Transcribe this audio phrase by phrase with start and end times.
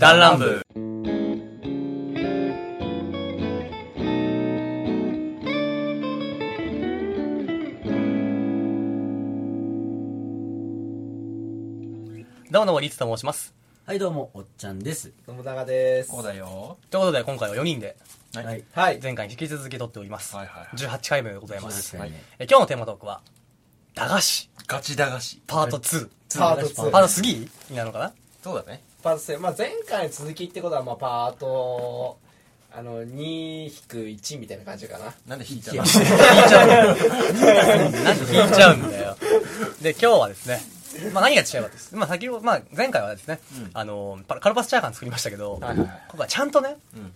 [0.00, 0.62] 弾丸部
[12.50, 13.52] どうもどうもリツと申します
[13.84, 15.12] はい、どうも、おっちゃんです。
[15.26, 16.10] 信長です。
[16.10, 16.78] こうだよ。
[16.88, 17.98] ということで今回は4人で
[18.34, 18.64] はいはい。
[18.72, 19.00] はい。
[19.02, 23.20] 前回に引き続き撮っております、はいはいはい18回目でございます、18回目え今日のテーマトークは
[23.94, 25.42] 駄菓子ガチ駄菓子。
[25.46, 26.08] パート2
[26.38, 28.12] パート2パート3になるのかな？
[28.42, 28.80] そうだね。
[29.02, 32.18] パートセまあ前回の続きってことは、まあパート、
[32.72, 35.14] あの、2-1みたいな感じかな。
[35.26, 35.82] なんで引いちゃうの？
[35.82, 36.86] 引いちゃうんだよ
[38.04, 39.16] なんで引いちゃうんだよ
[39.82, 40.60] で今日はですね
[41.12, 41.94] まあ何が違うかです。
[41.96, 47.12] まあ先ほど、まあ前回はですね、うんあの、パカルパスチャーハン作りましたけど、はいはいはい今回はちゃんとね、うん。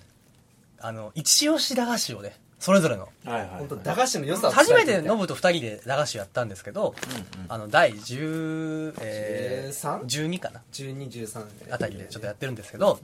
[0.80, 3.10] あの、一押し駄菓子をね、それぞれの。
[3.26, 6.94] 本当駄菓子の良さを初めてノノブと二人で駄菓子やったんですけど、
[7.48, 13.00] あの、第10、えー、13 12かな？12、13あたりでちょっとやってるんですけど、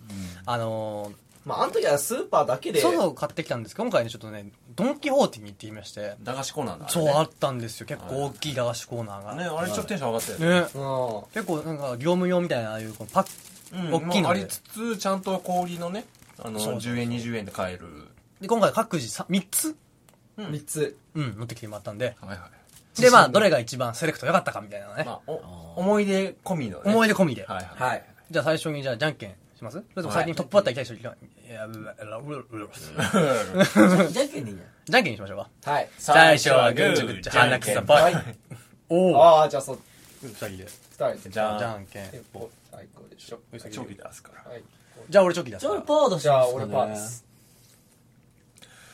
[0.46, 1.12] あの
[1.44, 6.88] まああの時はスーパーだけー、で、そうそう買ってきたんですけど、今回ね、ちょっとね、ドン・キホーテに行ってみまして、駄菓子コーナーだ。
[6.88, 7.86] そう、ああったんですよ。
[7.86, 9.30] 結構大きい駄菓子コーナーが。
[9.32, 9.44] れね。
[9.44, 11.26] ね、あれちょっとテンション上がったよね。
[11.34, 13.26] 結構なんか業務用みたいなああいうパッ
[13.72, 16.06] うん大きいのあありつつ、ちゃんと氷のね、
[16.42, 18.09] あの、そうそうそう10円、20円で買える。
[18.40, 19.76] で今回各自さ3つ？
[20.36, 20.96] うん3つ。
[21.14, 22.48] うん持ってきてもらったんではいは
[22.96, 23.00] い。
[23.00, 26.82] でまあどれが一番セレクト良かったかみたいなね、まあ、お思い出込みのね。
[26.86, 27.88] 思い出込みで、はいはい。
[27.90, 28.04] はい。
[28.30, 29.74] じゃあ最初にじゃあじゃんけんします？
[29.74, 31.18] それとも先にトップバッター行きたい人いる？
[31.48, 35.88] いやうううううじゃんけんでいいんじじゃんけんにしましょうかはい。
[35.98, 38.36] 最初はグーチョグッチョ鼻くそぽいはい。
[38.88, 39.78] おおああ、じゃあそう、
[40.22, 41.30] 二人で2人で。
[41.30, 43.38] じゃあじゃんけんえお最高でしょ。
[43.52, 44.50] チョキ出すから。
[44.50, 44.62] はい。
[45.08, 45.60] じゃあ俺チョキ出ゃん。
[45.60, 47.24] じゃあ俺すからパー出しじゃあますかね俺パーです。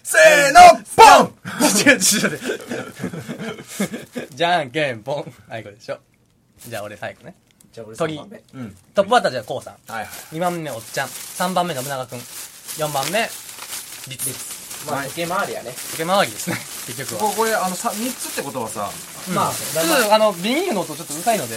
[0.06, 0.60] せーの、
[0.94, 1.34] ボン！
[1.66, 4.28] 違う違う違う。
[4.30, 5.34] じゃんけんぽん。
[5.48, 5.98] はいこれでしょ。
[6.64, 7.34] じゃあ俺最後ね。
[7.72, 8.42] じゃあ俺鳥3番目。
[8.54, 8.76] うん。
[8.94, 9.74] トップバッターじゃあこうさん。
[9.92, 10.08] はいはい。
[10.36, 11.08] 2番目おっちゃん。
[11.08, 12.18] 3番目信長くん。
[12.18, 13.22] 4番目
[14.06, 14.86] リツリツ。
[14.88, 15.72] まあ時計回りやね。
[15.72, 16.56] 時計回りですね。
[16.86, 17.30] 結局は。
[17.30, 18.88] ここれ、あの、さ3つってことはさ、
[19.34, 20.18] まあ、ちょっとあ。
[20.18, 21.56] のビニールの音ちょっとうるさいので。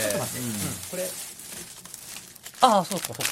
[0.90, 1.07] これ、
[2.62, 3.24] ああそうかそうか。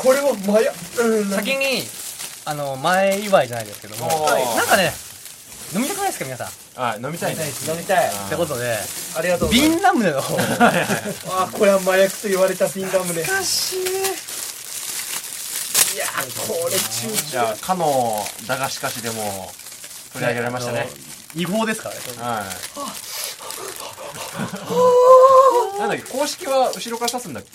[0.00, 1.82] これはまや、うん、先に
[2.48, 4.90] あの前祝いじゃないですけどもはいなんかね
[5.74, 6.48] 飲みたくないですか皆さん？
[6.48, 7.44] っあ、飲みたいね。
[7.68, 8.10] 飲みたい。
[8.30, 8.78] てことで
[9.18, 9.70] ありがとうございます。
[9.70, 10.34] ビンラムネの方
[11.42, 13.20] あ、これは麻薬と言われたビンラムネ。
[13.20, 13.84] いやかしい
[16.48, 19.52] これ中じゃあ、かの駄菓子菓子でも
[20.14, 20.88] 取り上げられましたね。
[21.34, 22.44] 違法ですからねは
[25.76, 25.80] い。
[25.80, 27.50] なんだっけ、公式は後ろから刺すんだっけ？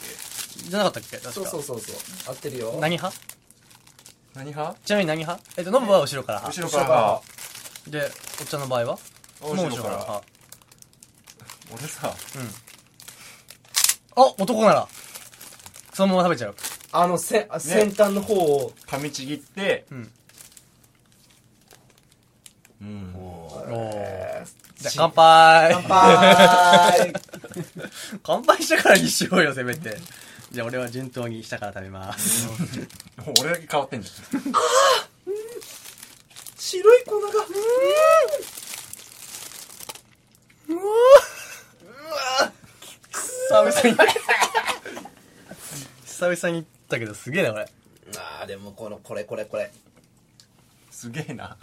[0.69, 1.95] じゃなかったっけ確かそうそうそうそう。
[2.27, 2.77] 合ってるよ。
[2.79, 3.17] 何派？
[4.35, 4.79] 何派？
[4.85, 5.43] ちなみに何派？
[5.57, 6.39] えっとノブは後ろから。
[6.39, 6.83] 派後ろから。
[6.85, 7.21] 派。
[7.87, 8.11] で
[8.41, 8.97] おっちゃんの場合は？
[9.41, 9.97] 後もうろから。
[9.97, 10.23] 派。
[11.71, 12.13] 俺さ、
[14.15, 14.87] あ男なら。
[15.93, 16.55] そのまま食べちゃう。
[16.91, 20.11] あの、せ、あ先端の方を、噛みちぎって、うん。
[22.81, 23.15] うん。
[23.15, 23.63] お
[24.77, 25.73] じゃあ乾杯。
[25.73, 27.13] 乾杯。
[28.23, 29.97] 乾杯してからにしようよせめて
[30.53, 32.47] じゃあ俺は順当に下から食べます
[33.41, 34.11] 俺だけ変わってんじ
[36.57, 37.27] 白い粉が、
[43.11, 43.97] 久々に
[46.05, 47.65] 久々に言ったけどすげえなこれ
[48.17, 49.63] あーでもこの、これこれこれ。
[49.63, 49.69] ゃん。
[50.91, 51.57] すげえな。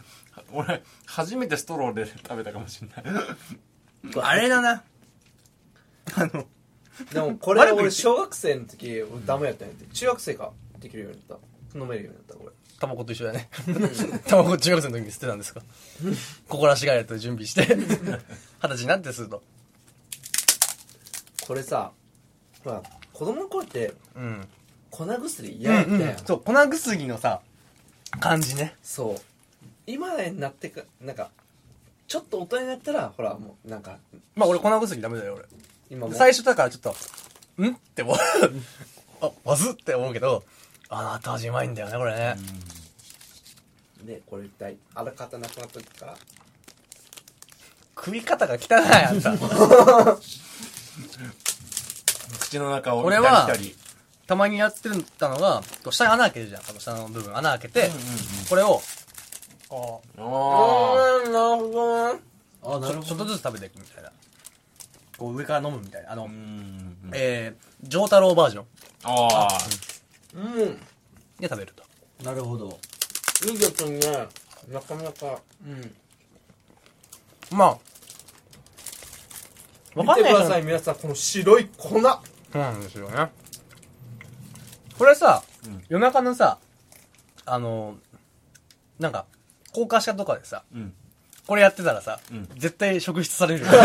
[0.53, 3.05] 俺、初めてストローで食べたかもしんない。
[4.21, 4.83] あれだな
[6.17, 6.47] あの
[7.12, 9.87] でもこれは俺小学生の時、俺ダメやったんやって。
[9.94, 11.38] 中学生かできるようになっ
[11.72, 11.78] た。
[11.78, 12.53] 飲めるようになった、これ。
[12.78, 13.49] タバコと一緒だね。
[14.27, 15.60] タバコ中学生の時に捨てたんですか？
[16.49, 17.62] 心しがれと準備して。
[17.77, 18.19] 二十
[18.69, 19.43] 歳になってすると。
[21.47, 21.93] これさ、
[22.65, 24.49] ほら、子供の頃ってうん。
[24.91, 26.19] 粉薬嫌やったやん。
[26.27, 27.41] そう粉薬のさ
[28.19, 28.75] 感じね。
[28.83, 29.22] そう。
[29.87, 31.31] 今になってかなんか
[32.09, 33.99] ちょっと大人になったらほらもうなんか
[34.34, 35.44] まあ俺粉薬ダメだよ俺
[35.91, 36.15] 今も。
[36.15, 36.91] 最初だからちょっと
[37.62, 37.69] ん？
[37.75, 38.17] って思う。
[39.23, 40.45] あまずって思うけど
[40.89, 42.37] あの後味うまいんだよねこれね。
[44.04, 46.16] でこれ一体あらかたなくなった時から？
[47.97, 48.60] 食い方が汚い
[49.04, 49.37] あんた。
[52.41, 53.77] 口の中を俺は左左
[54.27, 54.89] たまにやって
[55.19, 56.63] たのが下に穴開けるじゃん。
[56.63, 57.91] この下の部分穴開けて、
[58.48, 58.81] これを
[59.69, 62.21] こあうんなるほどね。
[62.63, 63.01] あ、なるほど。
[63.01, 64.13] ょちょっとずつ食べていくみたいな
[65.21, 66.09] こう上から飲むみたいな。
[66.09, 66.17] ああ。
[66.17, 66.97] の、うん。
[67.13, 68.65] えー、上太郎バージョン。
[69.05, 69.59] ああ。
[70.34, 70.81] うん。
[71.39, 71.84] で食べると。
[72.25, 72.78] なるほど。
[73.47, 74.01] いいですね。
[74.72, 75.43] なかなか。
[75.67, 75.95] うん。
[77.51, 77.69] まあ。
[77.69, 77.78] わ
[79.95, 80.33] 見かんない。
[80.33, 81.89] 人てください皆さんこの白い粉。
[81.91, 82.03] そう
[82.55, 83.31] なんですよね。
[84.97, 85.84] これさ、うん。
[85.91, 86.59] 夜中のさ、
[87.45, 87.99] あの、
[88.99, 89.27] なんか、
[89.75, 90.95] 高架下とかでさ、うん。
[91.47, 92.49] これやってたらさ、うん。
[92.57, 93.71] 絶対職質されるよ。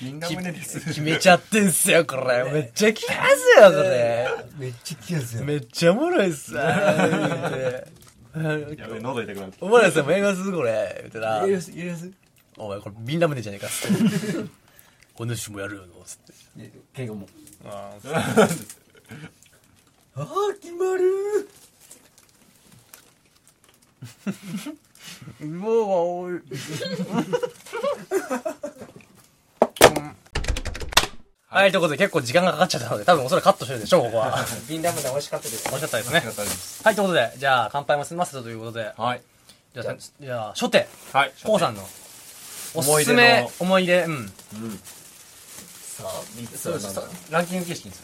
[0.00, 2.44] ビンガムネです決めちゃってんすよ、これ。
[2.52, 3.18] めっちゃ効きます
[3.60, 4.28] よ、これ。
[4.58, 5.44] めっちゃ気がする。
[5.44, 6.52] めっちゃおもろいっす。
[6.58, 7.82] や
[8.88, 10.96] べ喉痛くなったお前らさ、もうやりますこれ。
[11.00, 11.46] 言うてなや。
[11.46, 12.10] ります、やります。
[12.58, 13.90] お前これビンラムネじゃねえかっつっ
[14.44, 14.50] て。
[15.18, 16.34] お主もやるよ、つって。
[16.94, 17.28] ケンがもう。
[17.66, 17.92] あ
[20.16, 26.42] あー、決まるーもう、
[31.50, 31.58] おい。
[31.62, 34.44] はい、ということで結構時間がかかっちゃったので、多分おそらくカットしてるでしょう、ここは。
[34.68, 36.20] ビンダムネ美味しかったです美味しかったですね。
[36.20, 36.36] 美味し。
[36.36, 36.80] かったです。
[36.84, 39.22] はい、ということで、じゃあ乾杯も済ませたということで、はい。
[39.74, 41.32] じゃあ、じゃあ初手、はい。
[41.44, 41.82] コウさんの、
[42.74, 43.18] おす思い出の。
[43.18, 44.12] すめ、思い出、うん。
[44.12, 44.80] うん。
[45.96, 48.02] さあ3つそうはランキング形式にす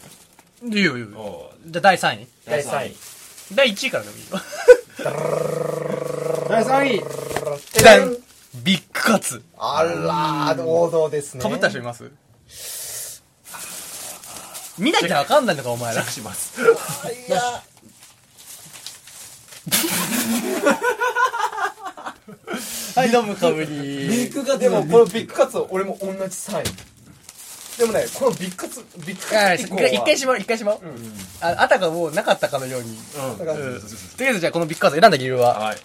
[0.62, 0.69] る。
[0.71, 1.19] いいよいいよ。
[1.19, 2.29] おじゃあ第3位。
[2.47, 2.97] 第3位。
[3.55, 4.41] 第1位からでもいいよ。
[6.49, 8.23] 第3位。
[8.55, 9.43] ビッグカツ。
[9.59, 11.43] あらー王道ですね。
[11.43, 12.11] かぶった人います？
[14.79, 16.65] 見なきゃわかんないのか、お前らしますい
[17.31, 17.41] や
[22.95, 24.35] はい、どうもかぶビりッ。
[24.35, 26.65] グカツでもこのビッグカツ俺も同じ3位
[27.79, 30.81] でもねこのビッグカツビッグカツ以降は一回しまう、一回しまう。
[31.41, 32.91] ああたかもうなかったかのように。
[32.91, 33.55] うんとりあ
[34.31, 35.59] えずじゃあこのビッグカツ選んだ理由は？
[35.59, 35.79] はい。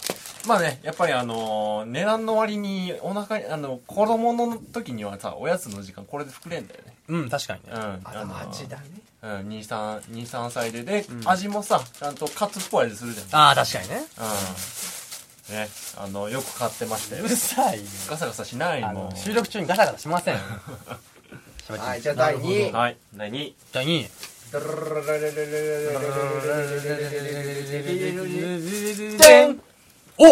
[0.46, 6.94] まあね、やっぱりあのー値段の割にお腹に、あの、子供の時にはさ、おやつの時間これで膨れんだよね。
[7.08, 8.00] うん、確かにねうん。。
[8.04, 8.82] あとのー味だね
[9.22, 13.40] うん、2、3、2、3歳で、で、味もさ、ちゃんとカツっぽい味するじゃん。
[13.40, 14.02] ああ、確かにね。
[15.50, 15.54] うん。
[15.56, 17.34] ね、あの、よく買ってましたようる。
[17.34, 17.84] さいよ。
[18.08, 19.10] ガサガサしないあもん。
[19.10, 20.38] の収録中にガサガサしません。
[21.78, 22.96] はいじゃあ第2位はい。
[23.14, 23.54] 第2位。
[23.72, 24.08] じゃあ2位。
[29.18, 29.60] でん
[30.16, 30.24] お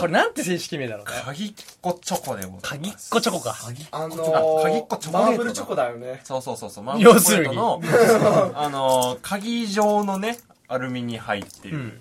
[0.00, 1.12] これなんて正式名だろうね。
[1.24, 3.56] 鍵っこチョコでございます鍵っこチョコか。
[3.92, 6.84] あのあ鍵っこチョコレートだマーブルチョコだよねそうそうそうそう。
[6.84, 7.80] マ要するにの、
[8.54, 10.38] あのー、鍵状のね、
[10.68, 12.00] アルミに入ってるうん。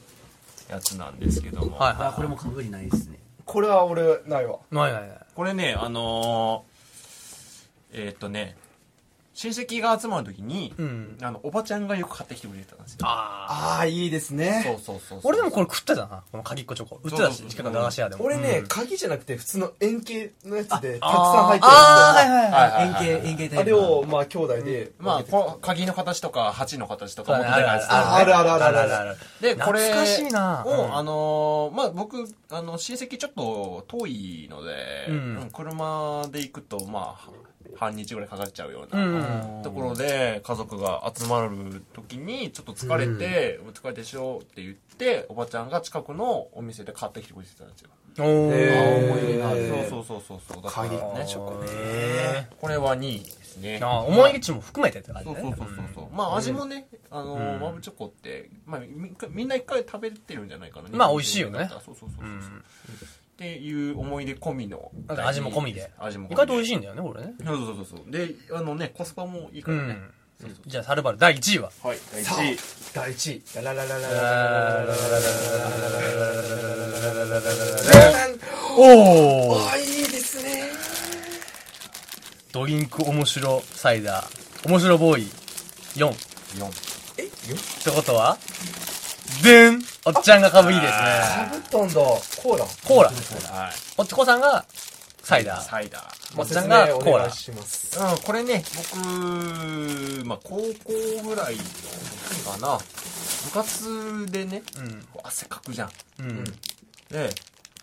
[0.69, 1.77] やつなんですけども。
[1.77, 3.17] はいあ、はこれもかぶりないですね。
[3.45, 4.75] これは俺ないわい。
[4.75, 5.19] ないないない。
[5.35, 8.55] これね、あのー、えーっとね、
[9.39, 11.17] 親戚が集まるときに、うん。
[11.21, 12.99] あの、おばちゃんがよく買ってきてくれてたんですよ。
[13.03, 13.77] ああ。
[13.77, 15.19] ああいいですそうねそうそうそう。
[15.23, 16.23] 俺でもこれ食ってたな。
[16.29, 16.99] この鍵っこチョコ。
[17.01, 18.25] 売ってたし、近くの駄菓子屋でも。
[18.25, 22.87] 俺ねうん鍵じゃなくて普通の円形のやつでたくさん入ってるんですよあー、はいはいはい。
[22.87, 23.59] 円形、円形タイプ。
[23.61, 29.17] あれをまあ兄弟でまあ、この鍵の形とか、鉢の形とか、もっとでかいやつああるあるあるあるあるある。
[29.39, 37.29] で、これ懐かしいなを、うんあのーまあ、僕、あの、親戚ちょっと遠いので、うんうん車で行くと、まあ、
[37.75, 44.39] 半日ぐらいかかっちゃうようなんところで、家族が集まる時に、ちょっと疲れて、お疲れでしょ？
[44.43, 47.89] って言って、おばちゃんが近くのお店で買ってきてくれてたんですよ。
[48.19, 48.23] お。
[48.23, 50.63] 思い出そうそうそうそうそう。
[50.63, 53.77] だから鍵ね、チョコねへこれは2位ですね。
[53.81, 55.35] ーあー思い出値も含めてって感じね。
[55.35, 62.63] そうそうそうそうまあ味もね、あのマブチョコって、まあ、みみんな一回食べてるんじゃないかなまあ美味しいよねそうそうそうそう、うん。
[63.39, 65.89] っていう思い出込みの味も込みで。
[65.97, 67.35] 味も込み意外と美味いしいんだよね、これね。
[67.45, 69.97] そうそうそうそうであのねコスパもいいからね、
[70.43, 70.57] うん。
[70.67, 71.71] じゃあ、サルバル第1位は？
[71.81, 72.57] はい第さあ1位
[72.93, 74.17] 第1位ララララララ
[74.83, 74.93] ラ
[78.77, 80.63] おーあいいですね
[82.51, 84.67] ドリンク面白サイダー。
[84.67, 85.31] 面白ボーイ
[85.95, 86.09] 4。
[86.09, 86.13] っ
[86.57, 86.65] 4
[87.19, 87.29] えよ
[87.85, 88.37] てことは
[89.41, 91.49] でんおっちゃんがかぶりですかね。
[91.51, 93.09] ぶったんだコーラコーラ。
[93.09, 94.65] はいおっちこさんが
[95.23, 95.61] サイダー。
[95.61, 98.63] サイダーおっちゃんがコーラうん、これね、
[98.95, 101.63] 僕、まあ、高校ぐらいの
[102.29, 102.79] 時かな、
[103.45, 105.05] 部活でね、うん。
[105.23, 105.91] 汗かくじゃん。
[106.19, 106.43] うん。
[107.09, 107.29] で、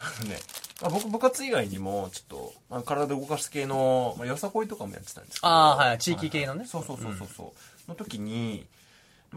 [0.00, 0.38] あのね、
[0.82, 5.48] まあ、僕部活以外にも、ちょっと、まあ、体動かす系の、まあ、よさこいとかもやってたんですけど。
[5.48, 5.98] ああ、はい。
[5.98, 6.64] 地域系のね。
[6.66, 7.54] そうそうそうそうそ
[7.86, 8.66] う、の時に、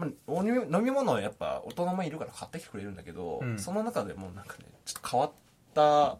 [0.00, 3.58] まあ、お飲み飲み物はやっぱ大人もいるから買ってきてくれるんだけど、うん。
[3.58, 5.30] その中でもなんかねちょっと変わっ
[5.74, 6.16] た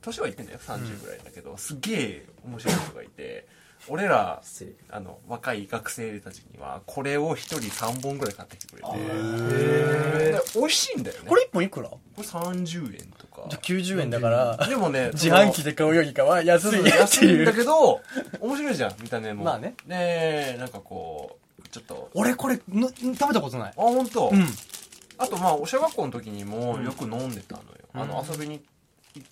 [0.00, 3.46] 年はいってんだよ30ぐらいだけど、すげえ面白い人がいて
[3.88, 4.40] 俺ら
[4.90, 11.28] あの若い学生たちにはこれを1人3本ぐらい買ってきてくれて美味しいんだよね。
[11.28, 11.88] これ1本いくら？
[11.88, 13.48] これ30円とか。
[13.48, 17.52] じゃあ90円だから、でもね 自販機で買うよりかは安いって安いんだ。
[17.52, 18.00] けど
[18.40, 19.44] 面白いじゃん見た目も。
[19.44, 19.74] まあね。
[19.86, 21.41] でなんかこう
[21.72, 23.72] ちょっと俺これの食べたことないあ。
[23.76, 24.28] 本当？
[24.28, 24.46] うん。
[25.18, 27.66] あとまあ、小学校の時にもよく飲んでたのよ。
[27.94, 28.62] うんあの、遊びに、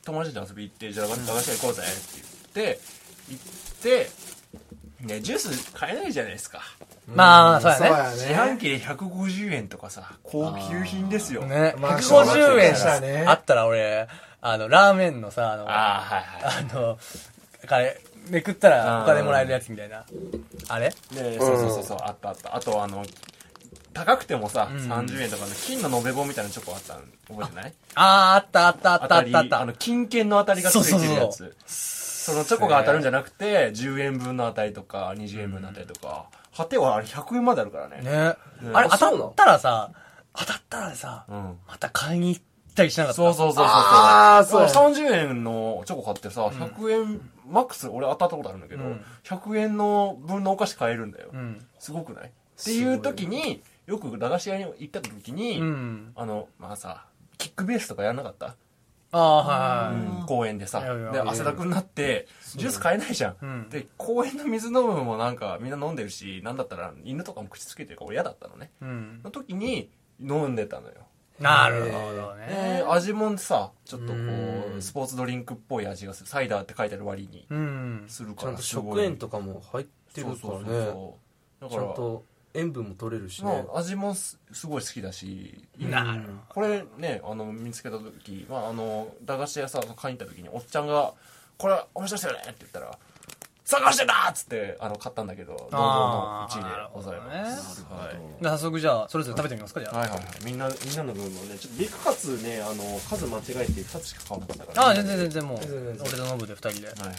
[0.05, 2.81] 友達で遊び行って、じゃあ、駄菓子屋行こうぜって言って、
[3.31, 4.11] 行って、
[5.15, 6.61] ね、ジュース買えないじゃないですか。
[7.07, 11.43] まあ、そうそうやや自販機で150円とかさ、高級品ですよ。
[11.43, 11.49] ね。
[11.49, 11.75] ね。
[11.79, 14.09] まあ150円そうだねあったら俺、
[14.43, 16.65] あの、ラーメンのさ、あの、ああ、はいはい。
[16.71, 16.99] あの、
[17.67, 20.05] あれ、めくったらお金もらえるやつみたいな。
[20.69, 20.91] あれ？
[21.13, 22.55] で、そうそうそうそう、あったあった。
[22.57, 23.05] あとあの、
[23.93, 27.75] 高くてもさ、ん30円とかの金の延べ棒みたいなチョコあったの覚えてない？
[27.95, 29.61] あー、あったあったあったあったあった。
[29.63, 32.25] あの、金券の当たりがついてるやそうそうつ。
[32.25, 37.97] そのチョコが当たるんじゃなくて、10円分の当たりとか、20円分の当たりとか、果てはあれ100円まであるからね。
[38.03, 38.11] ね。
[38.11, 38.37] ね
[38.73, 39.91] あれ当たったらさ、
[40.37, 41.57] 当たったらさ、うん。
[41.67, 42.43] また買いに行っ
[42.75, 43.17] たりしなかった？
[43.17, 43.65] そうそうそうそう。
[43.67, 51.31] あーそうや30円のチョコ買ってさ、100円、マックス、俺当たったことあるんだけど、うん100円の分のお菓子買えるんだよ。
[51.33, 51.67] うん。
[51.79, 52.27] すごくない？
[52.29, 56.13] っていう時に、よく駄菓子屋に行った時に、うん。
[56.15, 57.07] あの、まあさ、
[57.39, 58.57] キックベースとかやんなかった、
[59.13, 59.37] ああ、
[59.89, 60.21] はいはい。
[60.21, 60.81] うん公園でさ。
[60.81, 63.37] いやいやで、汗だくになって、ジュース買えないじゃん。
[63.41, 68.71] うんで、公園の水飲むのもなんかみんな飲んでるし、なんだったら犬とかも口つけてるから俺嫌だったのね。
[68.81, 69.21] うん。
[69.25, 69.91] の時に
[70.21, 70.95] 飲んでたのよ。
[71.41, 72.85] なるほどでね。
[72.89, 74.13] 味もさ、ちょっとこ
[74.75, 76.29] うう、スポーツドリンクっぽい味がする。
[76.29, 78.05] サイダーって書いてある割にうん。
[78.09, 78.49] するから。
[78.49, 81.19] ちゃんと食塩とかも入ってるそうそうそうからねそ
[81.61, 81.65] う。
[81.65, 91.13] だちゃから、んと塩分も取れるしねまあ味もすすごい好きだし、なるこれねあの見つけた時、まあ、あの駄菓子屋さん買いに行った時におっちゃんが
[91.59, 92.91] 「これ面白いですよね」って言ったら
[93.71, 97.85] 「探してた!」っつってあの買ったんだけど堂々の1位でございます、
[98.43, 99.99] 早速じゃあ、それぞれ食べてみますかじゃあ。
[99.99, 105.59] はいはいはいみんなみんなの分もねちょっとビッグカツねあの数間違えて2つしか買わなかったから、ああ、全然全然もう、
[106.01, 106.89] 俺とノブで二人で。
[106.89, 107.17] はいはい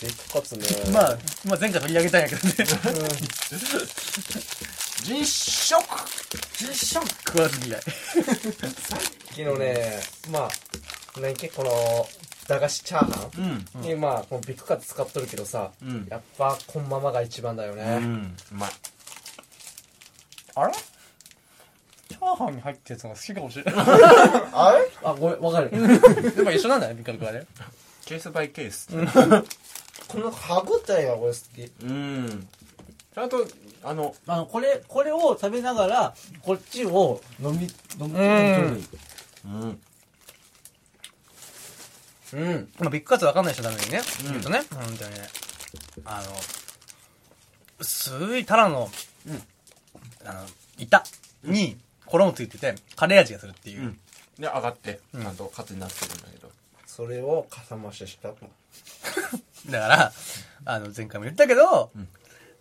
[0.00, 2.54] ビッグカツねまあ、まあ前回取り上げたんやけどね。
[5.02, 5.84] 実食
[6.58, 7.82] 実食食わず嫌い。
[9.28, 10.50] 昨日ねまあ
[11.20, 12.08] 何結構この
[12.50, 13.80] 駄菓子チャーハうん。
[13.80, 16.06] ンにまあこのビッグカツ使っとるけどさうん。
[16.10, 18.34] やっぱこんままが一番だようねん。
[18.52, 18.70] うまい。
[20.56, 20.72] あれ？
[22.08, 23.74] チャーハンに入ってるやつが好きかもしれない。
[24.52, 24.90] あれ？
[25.04, 25.70] あごめんわかる。
[25.72, 27.46] やっぱ一緒なんだね、ミカルクはね。
[28.04, 28.88] ケースバイケース。
[30.08, 31.72] この歯応えが俺好き。
[31.84, 32.48] うん。
[33.14, 33.46] ちゃんと
[33.84, 37.66] あのあの、これ、これを食べながら、こっちを飲み、
[38.04, 38.86] 飲み、うん。
[39.44, 39.80] うん
[42.32, 42.68] うん。
[42.78, 44.30] まあ、ビッグカツわかんない人のためにね、うん。
[44.32, 45.28] 言うとね、本当にね、
[46.04, 46.32] あの、
[47.78, 48.90] 薄いタラの、
[50.24, 50.46] あの、
[50.78, 51.04] 板
[51.44, 53.80] に衣ついてて、カレー味がするっていう。
[53.80, 53.98] うん。
[54.38, 55.22] で上がってうん。
[55.22, 56.50] ちゃんとカツになってるんだけど、
[56.86, 58.28] それをかさ増しした
[59.70, 60.12] だから、
[60.64, 62.08] あの、前回も言ったけど、ん。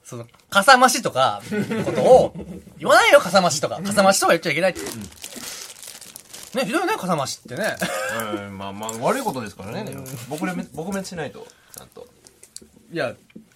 [0.04, 1.42] その、かさ増しとか、
[1.86, 2.34] ことを、
[2.78, 3.82] 言わないよ、かさ増しとか。
[3.82, 4.82] かさ増しとか言っちゃいけないって。
[6.56, 7.76] ね、ひどいね、かさ増しってね。
[8.38, 12.08] うん、まあまあ悪いことですからね、でも僕め撲滅しないとちゃんと
[12.92, 13.14] いや、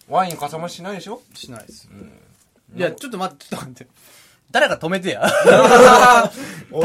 [0.07, 1.21] ワインかさ増ししないでしょ？
[1.33, 1.89] しないです。
[1.91, 2.11] うん
[2.75, 3.91] いや、ちょっと待って、ちょっと待って。
[4.49, 5.27] 誰か止めてや？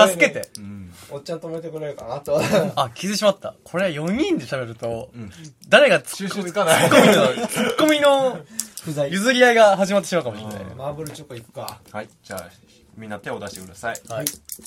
[0.08, 0.48] 助けて。
[0.58, 0.78] うん
[1.10, 2.38] おっちゃん止めてくれるかなと
[2.76, 3.54] あ、気づいてしまった。
[3.64, 5.30] これ4人で喋ると、うん
[5.68, 8.40] 誰がツ収集ッコミつかないツッコミの、ツッコミの
[8.84, 9.10] 不在。
[9.10, 10.74] 譲り合いが始まってしまうかもしれないね。
[10.76, 12.50] マーブルチョコいくかはいじゃあ
[12.98, 14.00] みんな手を出してください。
[14.08, 14.26] はい。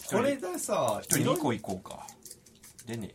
[0.10, 2.08] これでさ一人2個いこうか。
[2.88, 3.12] でね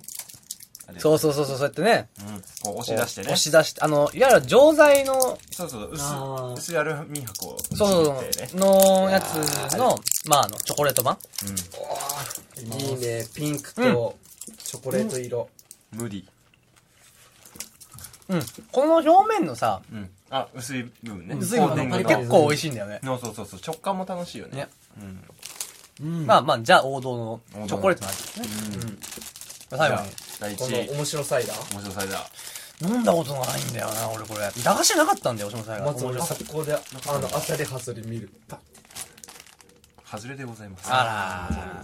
[0.99, 2.09] そうそうそうそう、そうやってね。
[2.21, 3.27] うん、こう押し出してね。
[3.27, 6.53] 押し出して、あの、いわゆる錠剤の、そうそう薄あー。
[6.53, 11.19] 薄いアルミ箔をそうそうそう、のやつの、まあ、あの、チョコレート版。
[12.57, 13.27] いいね。
[13.35, 14.17] ピンクと
[14.59, 15.41] チョコレート色。
[15.41, 15.57] うん
[15.93, 16.29] 無理。
[18.29, 18.43] うん。
[18.73, 20.11] この表面のさ、うん。
[20.31, 21.37] あ薄い部分ね。
[21.39, 23.01] 薄い部分結構美味しいんだよね。
[23.05, 23.61] そうそうそうそう。
[23.61, 24.57] 食感も楽しいよね。
[24.57, 24.86] ねうんうん
[26.27, 28.47] まあまあ、じゃあ王道のチョコレートの味ですね。
[29.71, 29.79] うん。
[29.79, 30.03] 最後。
[30.03, 30.11] に。
[30.41, 32.27] 第こ1位の面白サイダー面白さいだ
[32.83, 34.41] 飲んだことがないんだよな、俺これ。
[34.63, 35.87] 駄菓子なかったんだよ、おしもさんが。
[35.87, 38.31] まず俺速攻であの当たり外れ見る。
[38.49, 38.61] パッ
[40.19, 40.85] 外れでございます。
[40.89, 41.83] あら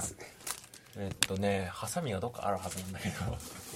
[0.95, 3.14] えっとねハサミがどっかあるはずなんだけど。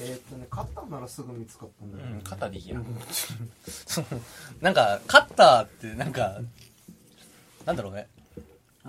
[0.02, 2.76] えーっとね、買ったんならすぐ見つかったんだようん肩でいいや。
[4.60, 6.38] なんか、カッターって、なんか、
[7.64, 8.06] なんだろうね。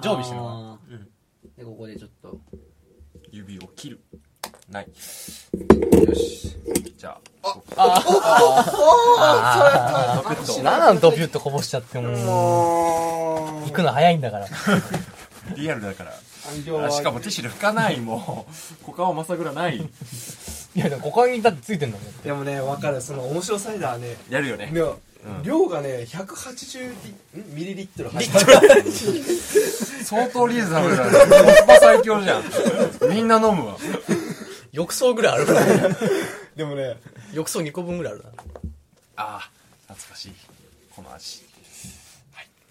[0.02, 0.60] 常備してるのかな。
[0.60, 1.60] あー。
[1.60, 2.40] で、ここでちょっと。
[3.32, 4.00] 指を切る。
[4.70, 4.88] ない。
[4.88, 6.56] よし。
[6.98, 8.04] じゃああ
[10.16, 10.64] ドクッと。
[10.64, 12.18] なんドピュッとこぼしちゃってもう。
[12.18, 14.48] も行くの早いんだから。
[15.56, 16.14] リアルだから。
[16.92, 18.48] しかもティッシュで拭かないも
[18.84, 18.88] う。
[18.88, 19.78] 股間をまさぐらない。
[19.78, 22.18] いや、でも、股間にだってついてんだもん。
[22.22, 23.02] でもね分かる。
[23.02, 24.18] その面白サイダーね。
[24.30, 24.72] やるよね
[25.44, 26.94] 量がね180
[27.36, 28.92] リんミリリットル入ってる。
[30.04, 31.12] 相当リーズナブルだね。
[31.12, 31.18] コ
[31.52, 32.44] スパ最強じゃん。
[33.10, 33.78] みんな飲むわ。
[34.72, 35.66] 浴槽ぐらいあるから。
[36.56, 36.98] でもね。
[37.34, 38.30] 浴槽2個分ぐらいあるな。
[39.18, 39.50] あ
[39.88, 40.34] 懐かしい。
[40.96, 41.44] この味。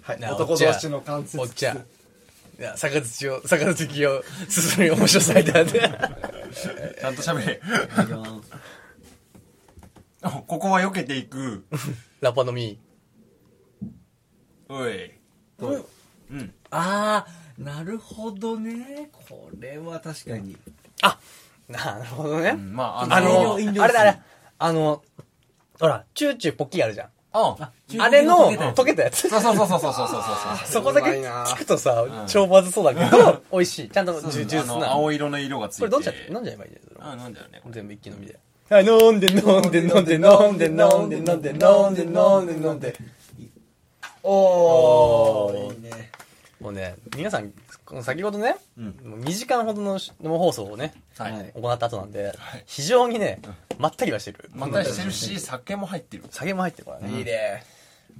[0.02, 0.20] はい。
[0.20, 1.40] なあ男同士の関節。
[1.40, 1.76] おっちゃん。
[1.78, 1.82] い
[2.62, 5.70] や、逆槌を、逆槌を進める面白さみたいな。
[5.70, 7.60] ちゃんと喋れ。
[8.02, 8.30] いきます。
[8.50, 8.58] あ
[10.46, 11.66] ここは避けていく。
[12.20, 12.78] ラパのみ。
[14.68, 15.12] おい。
[15.60, 15.84] おい。
[16.30, 16.54] うん。
[16.70, 19.10] あー、なるほどね。
[19.12, 20.56] これは確かに。
[21.02, 21.18] あ、
[21.68, 22.52] なるほどね。
[22.54, 24.20] まあ、あの、あれだ、あれ。
[24.58, 25.02] あの、
[25.78, 27.10] ほら、チューチューポッキーあるじゃん。
[27.98, 29.28] あれの溶けたやつ。
[29.28, 30.06] そうそうそうそうそうそう
[30.66, 33.90] そこだけ聞くとさ、超まずそうだけど、美味しい。
[33.90, 34.92] ちゃんとジュースな。
[34.92, 37.12] 青色の色がついてこれどっちやって飲んじゃえばいいんだん。
[37.12, 37.60] うん、飲んじゃうね。
[37.70, 38.38] 全部一気飲みで。
[38.70, 42.52] あ、飲んで飲んで飲んで飲んで飲んで飲んで飲んで飲んで飲んで。
[42.68, 42.96] 飲んで。
[44.22, 45.74] おー。
[45.74, 46.10] いいね。
[46.60, 47.52] もうね、皆さん、
[47.84, 48.84] この先ほどね、うん。
[49.04, 52.64] もう2時間ほどの生放送をね、はい、はい行った後なんで、はい。
[52.66, 53.40] 非常にね、
[53.78, 54.50] まったりはしてる。
[54.52, 56.24] まったりしてるし酒も入ってる。
[56.30, 57.18] 酒も入ってるからね。
[57.18, 57.62] いいね。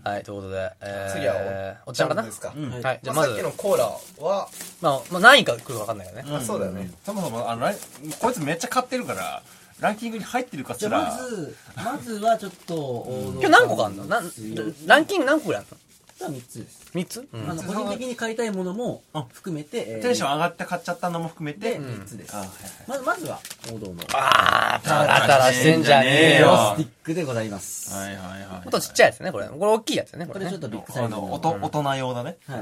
[0.04, 1.34] はい、ということで、えー、次は
[1.86, 2.52] おおっちゃんかなですか？
[2.54, 2.70] うん。
[2.70, 3.84] はい、じじゃあまず、っきのコーラ
[4.24, 4.48] は
[4.82, 6.24] まあ、まあ、何位か来るか分かんないよね。
[6.30, 6.90] あそうだよね。
[7.04, 7.56] そもそもあ
[8.20, 9.42] こいつめっちゃ買ってるから
[9.80, 14.04] ランキングに入ってるかすじゃらあまず、まずはちょっと、今日何個かあんの？
[14.06, 14.30] なん
[14.86, 15.62] ランキング何個ぐらい
[16.22, 16.90] あん3つです。
[16.94, 19.02] の ?3 つ、うんあの、個人的に買いたいものも
[19.34, 22.38] 含めて、えーテンション上がって買っちゃったのも含めて、で、うん3つですあ。
[22.38, 22.48] はい
[22.88, 23.38] まず、まずは、
[23.70, 23.96] 王道の。
[24.14, 26.72] あー、タラタラしてんじゃねえよよ。
[26.74, 27.92] スティックでございます。
[27.94, 29.46] はいはいはいもっとちっちゃいやつね、これ。
[29.48, 30.60] これ大きいやつね、これねこれちょっ。
[30.60, 31.32] とビッグサイあズの。
[31.34, 32.60] 大人用だねはい。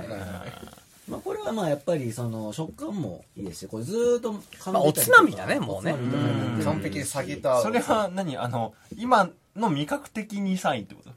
[1.08, 4.32] まあ、これはまあやっぱりその食感もいいですしこれずーっと
[4.72, 5.94] まあおつまみだねもうね。
[6.64, 8.38] 完璧に下げたそれは何？
[8.38, 11.10] あの今の味覚的に3位ってこと？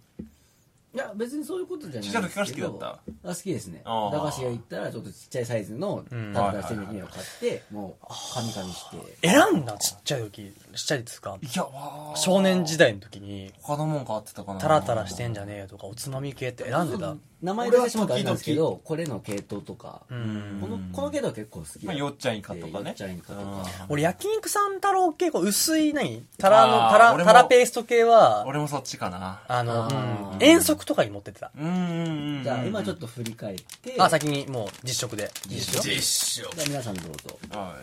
[0.93, 2.87] いや別にそういうことじゃないちっちゃい時から好きだった？
[2.87, 3.81] あ好きですね。
[3.85, 4.11] あー。
[4.13, 8.89] 駄菓子屋行ったらちょっとちっちゃいサイズのうんタルタルしてるメを買ってもうカミカミし
[9.21, 9.27] て。
[9.27, 11.67] 選んだちっちゃい時、ちっちゃいですかいや
[12.15, 14.59] 少年時代の時に、他のもん買ってたかな。
[14.59, 17.15] タラタラしてんじゃねえよとか、おつまみ系って選んでた。
[17.41, 20.57] 名前出してしまったんですけどこれの系統とかうん。
[20.59, 22.85] このこの系統は結構好きまあよっちゃんイカとかね。
[22.85, 23.63] よっちゃんイカとか。
[23.89, 26.25] 俺、焼肉さん太郎系、こう薄い何？
[26.39, 29.41] タラの、タラ、タラペースト系は、俺もそっちかな。
[29.47, 31.51] あの、遠足とかに持ってってた。
[31.55, 33.95] じゃあ今ちょっと振り返って。
[33.99, 35.29] あ、先にもう実食で。
[35.47, 35.87] 実食？
[35.89, 36.01] 実
[36.43, 37.37] 証じゃあ皆さんどうぞ。
[37.51, 37.75] は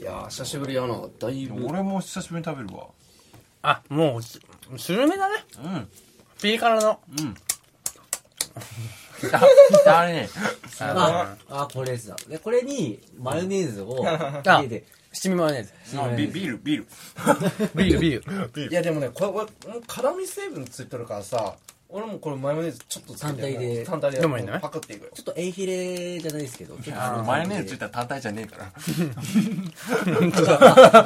[0.00, 0.04] い。
[0.04, 1.00] やー久しぶりやな。
[1.18, 1.66] だいいぶ。
[1.66, 2.88] 俺も久しぶりに食べるわ。
[3.62, 4.38] あ、もう、す
[4.76, 5.34] スルメだね。
[5.64, 5.88] うん。
[6.42, 7.00] ピリ辛の。
[7.18, 7.34] うん
[9.86, 10.28] ああれね。
[10.80, 12.08] ああこれです。
[12.08, 14.84] だでこれにマヨネーズをあ入れて。
[15.12, 15.72] 七味マヨネーズ。
[15.98, 16.86] あビビールビール。
[17.74, 18.70] ビール、ビール。
[18.70, 21.56] いやでもねこれ辛味成分ついてるからさ
[21.88, 23.84] 俺もこれマヨネーズちょっとつけて単体で。
[23.84, 25.10] 単体ででもいいねパクっていくよ。
[25.14, 26.74] ちょっとエイヒレじゃないですけど。
[26.76, 28.72] ちょっとあのマヨネーズついたら単体じゃねえから。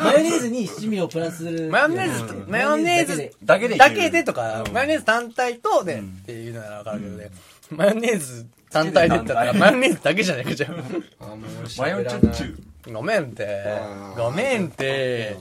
[0.03, 1.71] マヨネーズに七味をプラスする。
[1.71, 3.95] マヨネーズと、マヨネーズだけでいける。
[3.95, 4.73] だけでとか、うん。
[4.73, 7.31] マヨネーズ単体とで、っていうのならわかるけどね、
[7.71, 10.73] マヨネーズ単体でって言ったら、マヨネーズだけじゃねえかじゃん。
[10.73, 11.40] あーもう
[11.79, 13.45] マヨチュッチュごめんって。
[13.45, 14.14] あ。
[14.16, 14.25] ー。
[14.25, 15.37] ごめんって。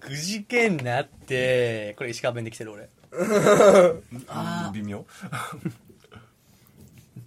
[0.00, 1.94] くじけんなって。
[1.96, 2.88] これ石川弁で来てる俺。
[4.28, 5.04] あ微妙。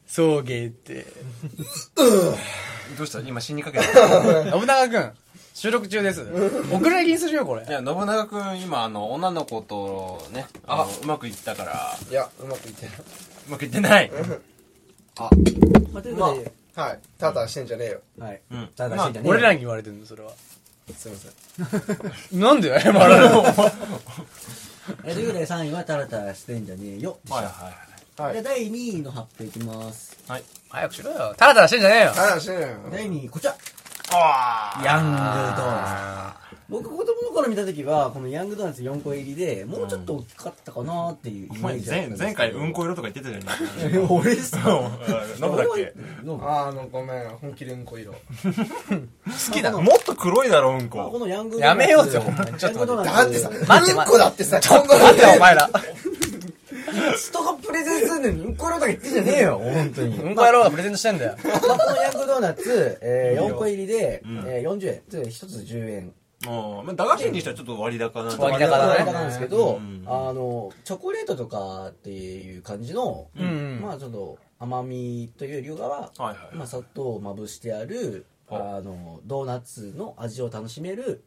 [0.08, 1.06] 送迎って。
[2.98, 3.20] どうした？
[3.20, 3.86] 今死にかけた。
[4.52, 5.12] 信長くん、
[5.54, 6.22] 収録中です。
[6.72, 7.66] 遅れ気にするよ、これ。
[7.66, 7.70] い。
[7.70, 11.98] や信長君今あの女の子とねあのうまくいったから。
[12.10, 12.96] いやうまくいってない。
[12.98, 13.02] う
[13.52, 14.12] まくいってない。
[15.20, 15.30] あ。
[16.18, 17.00] まあはい。
[17.18, 18.02] ただしてんじゃねえよ。
[18.20, 18.42] はい。
[18.52, 18.68] うん。
[18.76, 20.32] ただしいんだね俺らに言われてるの、それは。
[20.98, 21.18] すいま
[22.32, 22.40] せん。
[22.40, 23.44] なんで謝られるの？
[25.04, 27.18] えということで3位はタラタラしてんじゃねえよ。
[27.30, 30.18] はいはいはいで第2位の発表いきます。
[30.28, 30.44] はい。
[30.70, 31.36] 早くしろよ。
[31.38, 32.12] タラタラしてんじゃねえよ。
[32.14, 32.90] ただしてんじゃねえよ。
[32.92, 33.56] 第2位こちら。
[34.14, 44.92] あヤングドーナツ僕子供の頃見た時はこのヤングドーナツ4個入りでもうちょっと大きかったかなっていうイお前メージ前前回うんこ色とか言ってたじゃん俺ですか。
[45.42, 45.94] 飲む だっけ？
[46.24, 48.12] 飲むあーあのごめん本気でうんこ色。
[48.14, 48.20] 好
[49.54, 49.72] きだ。
[49.72, 52.58] もっと黒いだろうんまあここのヤングドーナツやめようぜほんまに。
[52.58, 53.40] ちょっと待って。
[53.40, 53.92] さ待って。
[53.94, 55.70] うんこだってさこん待って、お前ら。
[57.18, 59.60] 人がプレゼンするのにうんこ色とか言ってんじゃねえよ。
[59.64, 60.18] 本当に。
[60.18, 61.36] うんこ野郎がプレゼントしてんだよ。
[61.46, 63.56] まあ、このヤングドーナツ、えー、いいよ。
[63.56, 64.44] 4個入りで、ん。
[64.48, 65.02] えー、40円。
[65.10, 66.12] つ1つ10円。
[66.46, 68.90] もうまあ駄菓子にしたらちょっと割高なん割高だね。
[68.90, 70.04] 割高なんですけど、うん。
[70.06, 81.24] あの、チョコレートとかっていう感じの、うんまあちょっと甘みというよりは、はいはいまあ砂糖をまぶしてある、はあの、ドーナツの味を楽しめる、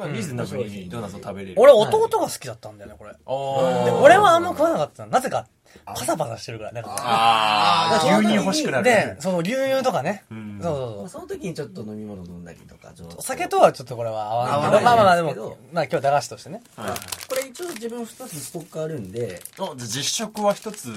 [0.00, 1.54] まあリーズナにドーナツを食べれる。
[1.58, 3.10] 俺弟が好きだったんだよね、これ。
[3.10, 5.12] あで、俺はあんま食わなかったの。
[5.12, 5.46] なぜか、
[5.84, 6.82] パサパサしてるからね。
[6.86, 8.84] あー、牛乳欲しくなる。
[8.84, 10.24] で、その牛乳とかね。
[10.32, 10.98] んそうそうそう。
[11.00, 16.62] まあその時にちょっと飲み物飲んだりとかお酒とはちょっとこれは合わないまあまあまあ、でも、まあ今日駄菓子としてね。
[16.76, 16.90] はい
[17.28, 20.90] これ一応自分2つストックあるんであじゃあ実食は一つ、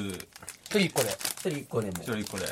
[0.69, 1.09] 次1個で。
[1.09, 2.45] 1人1個でも一人一個で。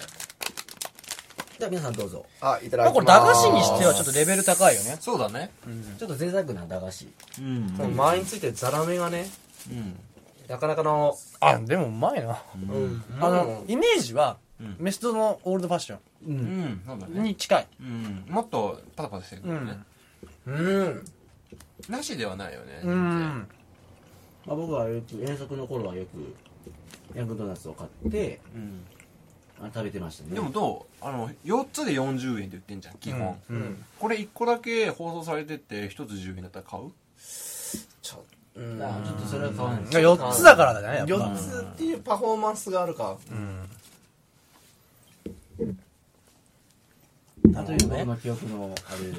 [1.62, 2.86] じゃあ皆さんどうぞあ、いただきます。
[2.86, 4.98] まあこれ駄菓子にしてはちょっとレベル高いよね。
[5.00, 5.52] そうだね。
[6.00, 7.08] ちょっと贅沢な駄菓子
[7.40, 7.76] うん。
[7.78, 9.28] この周りについてるザラメがね、
[9.70, 10.00] うん。
[10.48, 12.42] なかなかの、あ、でもうまいな。
[12.56, 13.04] うん。
[13.20, 17.22] あの、イメージはうん、メストのオールドファッショううんん、そうだンね。
[17.22, 17.68] に近い。
[17.80, 18.26] うん。
[18.28, 19.78] もっとパタパタしてるからね。
[20.48, 21.06] うん。
[21.90, 22.82] なしではないよね。
[22.84, 23.48] うん。
[24.48, 26.36] まあ、僕はよく遠足の頃はよく
[27.16, 28.84] ヤングドーナツを買ってうん。
[29.62, 31.06] あ食べてましたねでもどう？
[31.06, 33.38] あの、4つで40円で売ってんじゃん、基本。
[33.50, 33.84] うん。
[34.00, 36.92] これ1個だけ放送されてて、1つ10円だったら買う？
[38.02, 38.24] ちょ、
[38.56, 38.80] うん。
[38.80, 41.14] だからちょっとそれは買わない4つだからだね、やっぱ。
[41.14, 43.18] 4つっていうパフォーマンスがあるか。
[43.30, 43.70] うん。
[47.44, 49.14] 例えば僕の記憶のある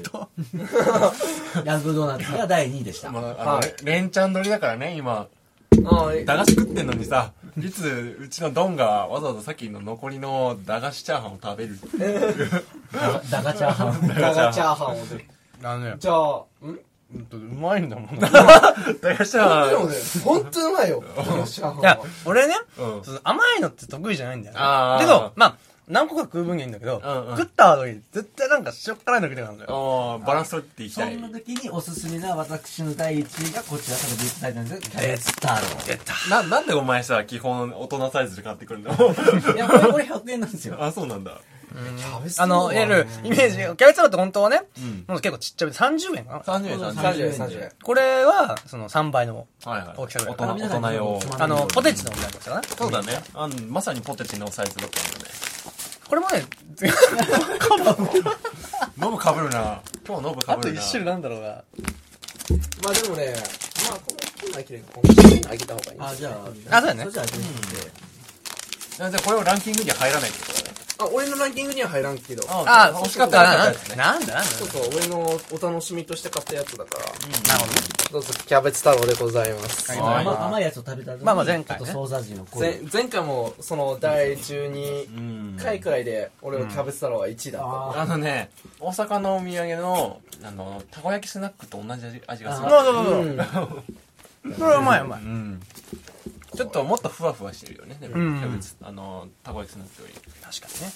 [1.65, 5.27] ヤングドーナツが第2位でした、まあ、あの、連チャン取りだからね、今。
[5.85, 11.87] ああ、駄菓子食ってんのにさ、いつうちのドンがわざわざさっきの残りの駄菓子チャーハンを食べるって。
[13.29, 15.25] ダガチャーハンガガチャーハンをで。
[15.63, 16.15] あのね、じゃあ、
[16.65, 16.79] ん
[17.31, 18.15] うまいんだもん？
[18.15, 19.69] い駄菓子チャーハン。
[19.69, 21.03] でもね、ほんとうまいよ。
[21.15, 24.59] ガガチャーハンはや、俺ね、うんその甘いのって得意じゃないんだよね。
[24.61, 25.55] あーけど、まあ、
[25.87, 29.69] 何個か食う分にはいいんだけど、うんうん食った後に絶対なんか塩辛いの食いたくなるんだよ。
[30.19, 31.15] あーバランス取っていきそたい。
[31.15, 36.13] んな時におすすめな私の第1位がこちらから出ていただいたんですキャベツ太郎出た。
[36.29, 38.91] な、なんでお前さ、基本大人サイズで買ってくるの？
[38.91, 41.39] いやこれこれ100円なんですよ あ、そうなんだ。
[41.73, 45.05] キャベツあの、いわゆるイメージ、キャベツ太郎って本当はね、うん。
[45.07, 46.39] もう結構ちっちゃめで30円かな。
[46.41, 47.31] 30円、30 30円、円。
[47.33, 47.71] 30円。
[47.81, 49.93] これは、その3倍の、はいはい。
[49.97, 51.19] 大きさぐらい大人、大人用。
[51.39, 52.61] あの、ポテチのみたいなやつかな。
[52.77, 53.19] そうだね。
[53.33, 55.33] あのまさにポテチのサイズだったんだね。
[56.13, 56.45] これもね、
[58.99, 59.81] ノブかぶるな。
[60.07, 60.81] 今日ノブかあとぶるな。
[60.81, 61.47] 1種類なんだろうな。
[61.47, 61.63] ま
[62.91, 63.33] あでもね、
[63.89, 65.99] まあこのコーナー切れこのコーナー開けた方がいい。
[65.99, 67.49] あじゃああそうだねそれじゃあ全然
[69.07, 70.62] あじゃあこれをランキングには入らないってことだね。
[70.99, 72.43] あ、俺のランキングには入らんけど。
[72.49, 73.95] あ、欲しかったらなんだ？
[73.95, 74.43] なんだ？
[74.43, 75.19] そうそう、俺の
[75.51, 77.05] お楽しみとして買ったやつだから。
[77.05, 77.87] なるほどね。
[78.11, 79.91] どうぞ、キャベツ太郎でございます。
[79.91, 85.19] はい甘い甘いやつを食べた後にまあまあ前回ねちょっとソーサージの濃い前前回も、その、第12う
[85.55, 85.57] ん。
[85.59, 87.67] 回くらいで、俺はキャベツ太郎が1位だった。
[87.67, 92.69] ああのね、大阪のお土産の、あの、たこ焼きスナックと同じ味味がする。
[92.69, 93.25] そうそうそう
[94.45, 94.55] うん。
[94.55, 95.21] それはうまいうまい。
[95.21, 95.61] うん。
[96.55, 97.97] ちょっともっとふわふわしてるよね。
[97.99, 100.13] でもうんキャベツ、あの、たこ焼きスナックより。
[100.13, 100.93] 確かにね。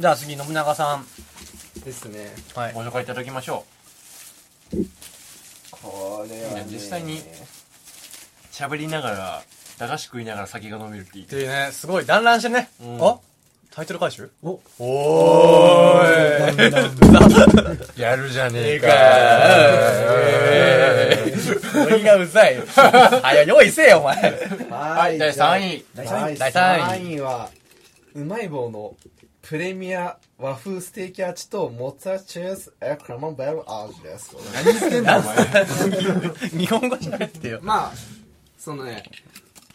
[0.00, 1.06] じゃあ次、信長さん。
[1.84, 2.34] ですね。
[2.54, 2.72] はい。
[2.72, 3.64] ご紹介いただきましょ
[5.70, 7.22] これはね実際にう。
[8.50, 9.42] 喋りながら、
[9.78, 12.70] 駄菓子食いながら酒が飲めるっていいっていうね、すごい団らんしてね。
[12.80, 13.18] うんあ
[13.74, 14.30] タイトル回収？
[14.40, 18.86] おおーいやるじゃねえか
[21.84, 22.56] 俺がうざい。
[22.60, 24.14] はよ、用意せえよ、お前。
[24.70, 25.84] はい、第3位。
[25.92, 27.50] 第はい、3位第三位3位は、
[28.14, 28.94] うまい棒の
[29.42, 34.36] プレミア和風ステーキ味とモッツァチーズエクラマンベル味です。
[34.54, 35.34] 何言ってんだお前。
[36.56, 37.58] 日本語喋ってよ。
[37.60, 37.92] まあ、
[38.56, 39.02] そのね、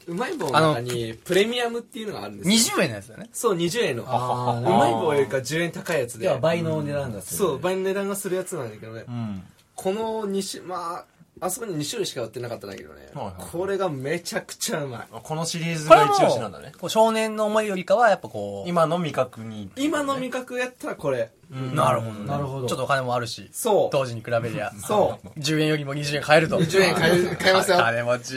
[0.10, 2.78] うまい棒の中にプレミアムっていうのがあるんですよ。
[2.78, 3.30] 20円のやつだよね。
[3.32, 4.04] そう、20円の。
[4.04, 6.26] うまい棒よりか10円高いやつで。
[6.26, 9.06] では倍の値段だするそう、倍の値段がするやつなんだけどね。
[9.08, 9.44] うん。
[9.76, 11.06] この2種、ま
[11.42, 13.10] あ、あそこに2種類しか売ってなかったんだけどね。
[13.14, 15.08] はいはいこれがめちゃくちゃうまい。
[15.12, 16.74] このシリーズが一押しなんだね。
[16.88, 19.70] 少年の思いよりかは、やっぱこう、今の味覚に。
[19.78, 21.32] 今の味覚やったらこれ。
[21.52, 22.28] うんなるほどね。
[22.28, 23.90] なるほどちょっとお金もあるし、そう。
[23.92, 24.72] 当時に比べりゃ。
[24.86, 25.40] そう。
[25.40, 26.60] 10円よりも20円買えると。
[26.60, 28.36] 20円買え買えますよ金持ち。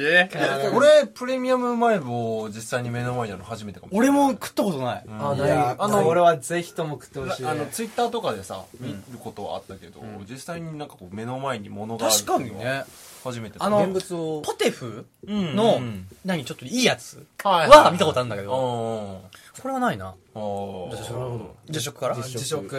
[0.75, 4.09] 俺、プレミアムうまい棒実際に目の前にあるの初めてかもしれない。
[4.09, 5.05] 俺も食ったことない。
[5.09, 7.49] あないあの俺はぜひとも食ってほしい、ね。
[7.51, 12.85] あの、ツイッターとかでさ、見ることはあったけど、実際になんかこう目の前に物がある確かにね。
[13.25, 19.21] 初めてあの現物をポテフうんのうん、何、ちょっといいやつはいは見たことあるんだけうど、ん。
[19.61, 20.15] これはないな。
[20.35, 22.17] おなるほど自食から？
[22.17, 22.71] 自食。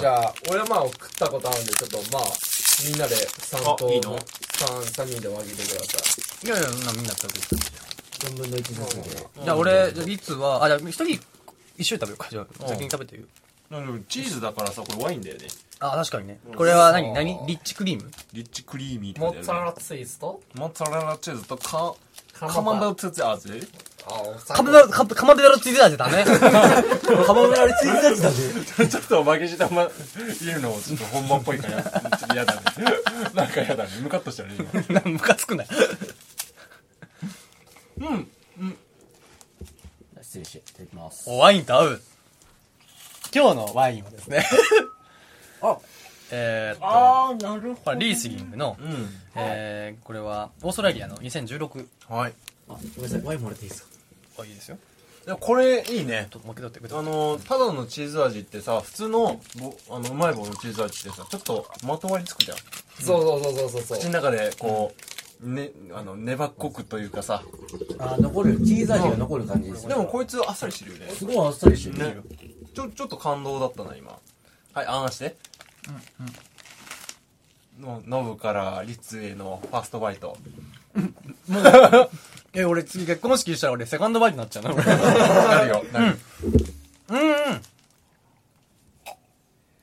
[0.00, 2.22] じゃあ、俺はまあ食ったことあるんで、ちょっとまあ、
[2.86, 4.16] みんなで3等あいいの？
[4.56, 5.98] 三三人で分けてくださ
[6.44, 6.46] い。
[6.46, 7.40] いやいや、そんなみんな食べて
[8.26, 11.20] 4分の1ずつでじゃあ俺、じゃあ率は、あ、じゃあ一人
[11.76, 12.28] 一緒に食べようか。
[12.30, 13.22] じゃあ先に食べてよ。
[13.68, 15.46] なんかチーズだからさ、これワインだよね。
[15.80, 16.38] あ、確かにね。
[16.56, 17.12] これは何？
[17.12, 17.46] 何？
[17.46, 18.10] リッチクリーム？
[18.32, 20.40] リッチクリーミーってモッツァレラチーズと？
[20.54, 21.94] モッツァレラチーズとカ
[22.32, 23.68] カカマンベールツツアーズ
[24.48, 26.24] カマかかまべろついてたじゃダメ。
[26.24, 28.88] カモメラルついてたちだ ぜ。
[28.88, 32.62] ちょっと負けじ玉入れるのもちょっと本番っぽいから、ちょっと嫌だね。
[33.34, 33.90] なんか嫌だね。
[34.00, 34.54] ムカッとしたね、
[34.88, 35.00] 今。
[35.12, 35.70] ムカつくんだよ。
[40.22, 41.24] 失礼して、いただきます。
[41.28, 42.02] おワインと合う。
[43.34, 44.46] 今日のワインはですね。
[45.60, 45.76] あ、
[46.30, 49.20] えーっと、あー、なるほこれリースリングの、うん。
[49.34, 51.86] えー、これはオーストラリアの2016。
[52.08, 52.32] はい。
[52.70, 53.88] あ、ごめんなさい、ワインもらっていいですか？
[54.42, 54.78] あ、いいですよ。
[55.26, 56.28] でもこれいいね。
[56.30, 57.12] ちょっと取ってくだあさい。
[57.12, 62.58] のただのチーズ味ってさ普通のぼあのうまい棒のチーズ味ってさちょっとまとわりつくじゃん。
[63.00, 64.94] そうそうそうそうそう口の中でこ
[65.42, 67.42] う、ねあの粘っこくというかさ。
[67.98, 69.90] あー、残る、チーズ味が残る感じですね。
[69.90, 71.10] でもこいつあっさりしてるよね。
[71.12, 72.16] すごいあっさりしてる。
[72.16, 72.16] ね。
[72.74, 74.18] ちょちょっと感動だったな今。
[74.72, 75.36] はいあんして
[77.80, 80.36] のノブからリツへのファーストバイト
[82.52, 84.84] え、俺次結婚式したら俺セカンドバイトになっちゃうな、 俺。
[84.84, 86.18] なるよなる
[87.08, 87.62] うんうん。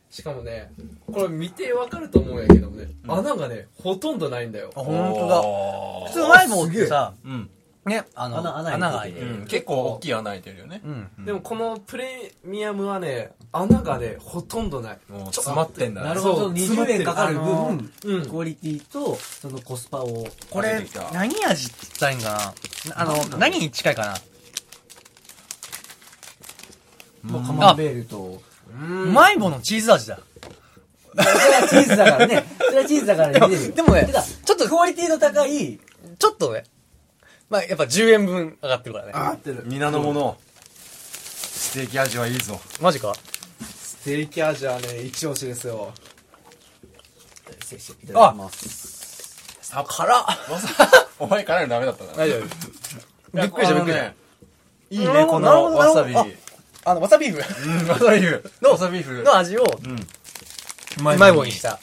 [0.09, 0.71] しかもね
[1.05, 5.27] これ見てわかると思うんやけどね、穴がねほとんどないんだよあ、ほんとだ。
[5.27, 7.49] だ普通うまい棒ってさ、うん、
[7.87, 9.45] ね、あの、穴穴穴が開いてる。
[9.47, 11.25] 結構大きい穴開いてるよね、うん。
[11.25, 20.27] でもこのプレミアムはね穴がねほとんどないもう詰まってんだねなるほど、そう20円かかる分、うんクオリティと、そのコスパを。
[20.49, 22.53] これ何味って言ったらいいんか
[22.89, 23.01] な？
[23.01, 24.05] あの、何に近いか
[27.23, 27.31] な？
[27.31, 28.41] もうカマンベールと。
[28.69, 28.75] う
[29.11, 30.19] まい棒のチーズ味だ。
[31.15, 32.45] それはチーズだからね。
[32.59, 33.57] それはチーズだからね。
[33.69, 34.07] でもね
[34.45, 35.79] ちょっとクオリティの高い、
[36.19, 36.63] ちょっとね、
[37.49, 39.11] まあやっぱ10円分上がってるからね。
[39.13, 43.13] 合ってる皆の者ステーキ味はいいぞマジか？
[43.63, 45.93] ステーキ味はね一押しですよ
[47.61, 49.71] 失礼していただきます。
[49.73, 50.23] あ、辛っ
[51.19, 52.41] お前辛いのダメだったな大丈夫。
[53.41, 54.05] びっくりしたびっくりした。
[54.05, 54.13] い
[54.95, 56.15] いね、このわさび。
[56.85, 58.51] あの、わさビーフうん、わさビーフ。
[58.61, 59.23] のわさビーフ。
[59.23, 59.95] の味をうん。
[59.97, 59.99] う
[60.99, 61.77] うまい棒にした。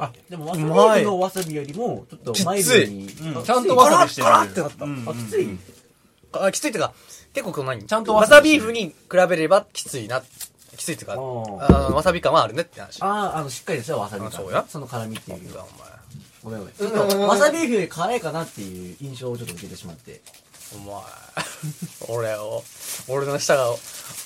[0.00, 0.60] あ、でもわさ
[0.98, 3.06] びのわさびよりも、ちょっとマイルドに。
[3.22, 3.38] うん。
[3.38, 4.26] あちゃんとわさびしてる。
[4.26, 5.58] 辛っってなったうんあ、きつい
[6.32, 6.92] あ、きついってか、
[7.34, 7.84] 結構この何？
[7.86, 8.94] ちゃんとわわさビーフに比
[9.28, 10.22] べればきついな。
[10.76, 13.02] きついってか、あーあのわさび感はあるねって話。
[13.02, 15.66] あー、あの、しっかりとしたわさびそうやその辛みっていうか。
[16.42, 16.74] ごめんごめん。
[16.74, 20.22] ちょっと、わさビーフより辛いかなっていう印象をちょっと受けてしまって。
[20.74, 20.94] お前、
[22.08, 22.62] お前、俺を、
[23.08, 23.66] 俺の舌が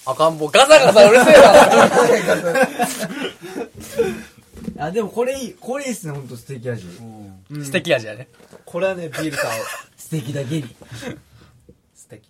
[0.07, 2.69] 赤ん坊ガサガサうるせえな
[4.79, 5.55] あ、でもこれいい。
[5.55, 6.87] これいいっすね、ほんと素敵味。
[7.51, 8.29] 素敵味やね。
[8.65, 9.65] これはねビールと合う
[9.97, 10.77] 素敵だけに。
[11.95, 12.29] 素敵。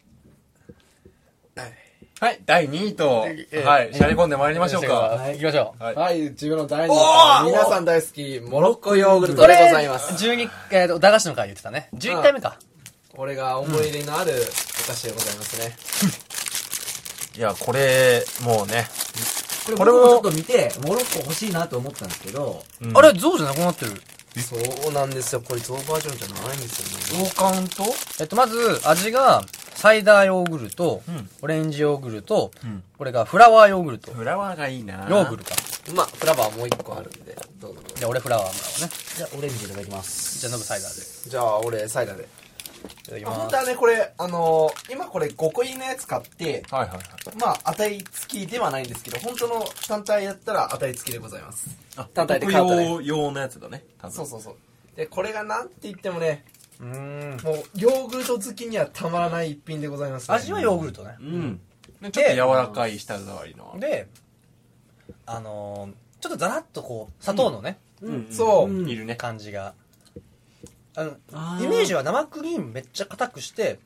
[2.20, 5.20] はい、第2位と、ええはい、しゃり込んで参りましょうか。
[5.32, 5.82] 行きましょう。
[5.82, 5.94] はい。
[5.94, 11.88] はい自分の第2位皆さん大好きモロッコヨーグルトでございます12、えっと、駄菓子の回言ってたね。
[11.94, 12.58] 11回目か。
[13.16, 15.76] 俺が思い入れのあるお菓子でございますね、
[17.38, 18.86] いや、これ、もうね。
[19.64, 23.92] これこれもちょっと見て、モロッコ欲しいなと思ったんですけど、うんあれ、象じゃなくなってる。
[24.42, 24.56] そ
[24.90, 27.84] うなんですよこれゾウバージョンじゃないんですよね王冠と
[28.18, 29.44] えっと、まず、味が、
[29.76, 34.12] サイダーヨーグルト、うんオレンジヨーグルト、うんこれがフラワーヨーグルト。
[34.12, 35.54] フラワーがいいなヨーグルか。
[35.94, 38.90] まあフラワーもう一個あるんでどうぞじゃあ、俺フラワーもらおうね。
[39.16, 40.40] じゃあオレンジいただきます。
[40.40, 41.30] じゃあ、ノブサイダーで。
[41.30, 42.28] じゃあ俺サイダーで
[43.24, 43.56] 本当。
[43.56, 47.36] はねこれあのー今これ5個入りのやつ買ってはいはいはい。
[47.38, 53.84] まあ当たり付きではないんですけど本当の単体やったら当たり付きでございますあ、単体で特買ったね用用のやつだね。
[53.98, 54.56] 多分そうそうそう
[54.96, 56.44] でこれがなんて言ってもね
[56.80, 57.44] うーん。
[57.44, 61.16] もうヨーグルト好きにはたまらない一品でございます、ね、味はヨーグルトね。
[61.20, 61.60] うん。
[62.02, 63.76] でちょっと柔らかい舌触りの。
[63.78, 64.08] で、
[65.26, 65.92] あのー、
[66.22, 69.16] ちょっとザラッとこう、砂糖のね、うんそううんいるね。
[69.16, 69.74] 感じが。
[70.96, 73.78] あの、イメージは生クリームめっちゃ硬くして、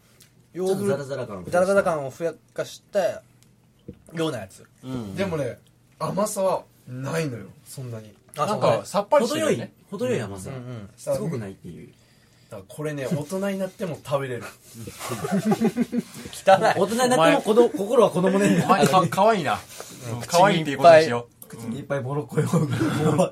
[0.53, 1.45] ヨーグルト、ザラ感。
[1.47, 3.23] ザラザラ感をふやかした
[4.13, 4.65] ようなやつ。
[4.83, 5.59] うんでもね
[5.99, 10.57] 甘さはないのよそんなにあなんか、さっぱりして程よいるよね。、程よい甘さうん。
[10.57, 10.91] うん。
[10.97, 11.89] すごくないっていう。
[12.51, 14.45] だからこれね 大人になっても食べれる
[16.33, 16.61] 汚い。
[16.81, 18.63] 大人になっても子供心は子供ね。
[18.65, 19.59] お前か、 かわいいな。
[20.27, 21.47] かわいいっていうことにしよう。
[21.49, 23.25] 口にいっぱいボロッコヨーグルトも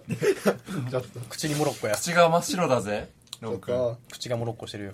[0.91, 1.21] らって。
[1.29, 1.95] 口にモロッコや。
[1.95, 3.11] 口が真っ白だぜ。
[3.42, 3.96] ノブ君。
[4.11, 4.92] 口がモロッコしてるよ。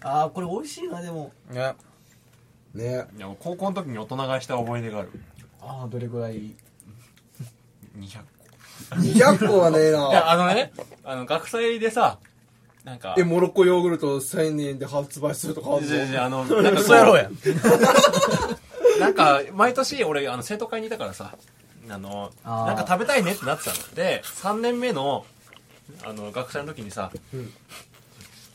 [0.00, 1.32] あー、これ美味しいな、でも。
[1.50, 1.74] ね。
[2.74, 5.10] ねいや高校の時に大人買いした思い出がある。
[5.60, 6.54] あー、どれぐらい
[7.98, 8.22] ？200
[8.90, 10.10] 200個はねえ個。
[10.10, 10.72] いや、なあのね、
[11.04, 12.18] あの、学祭でさ、
[12.84, 17.38] なんか、えモロッコヨーグルト1000円で発売するとかあるいやいぞやあの、 なんかそうやろうやん。
[18.98, 21.34] なんか、毎年俺、あの、生徒会にいたからさ、
[21.88, 23.94] あの、なんか食べたいねってなってたの。
[23.94, 25.24] で、3年目の、
[26.04, 27.52] あの、学祭の時にさ、うん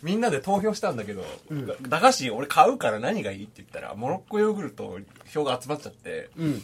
[0.03, 1.23] みんなで投票したんだけど、
[1.81, 6.63] 駄菓子俺買うから何がいいって言ったら、モロッコヨーグルト票が集まっちゃって、うん。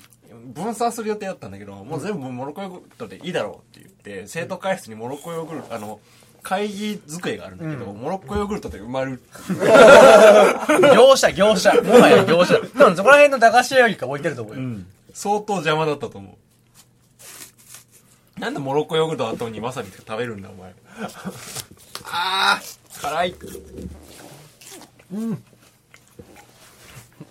[0.53, 5.99] 分散する予定だったんだけど、もう全部モロッコヨーグルトでいいだろうって言って、生徒会室にモロッコヨーグルト、あの、
[6.43, 9.21] 会議机があるんだけど、モロッコヨーグルトで埋まる。
[10.95, 11.73] 業者、業者。
[11.81, 12.59] もはや業者。
[12.77, 14.79] 多分そこら辺の駄菓子屋よりか置いてると思うよ。
[15.13, 16.33] 相当邪魔だったと思う。
[18.39, 20.73] なんでモロッコヨーグルト後にわさび食べるんだ、お前。
[22.11, 23.29] あー、辛い。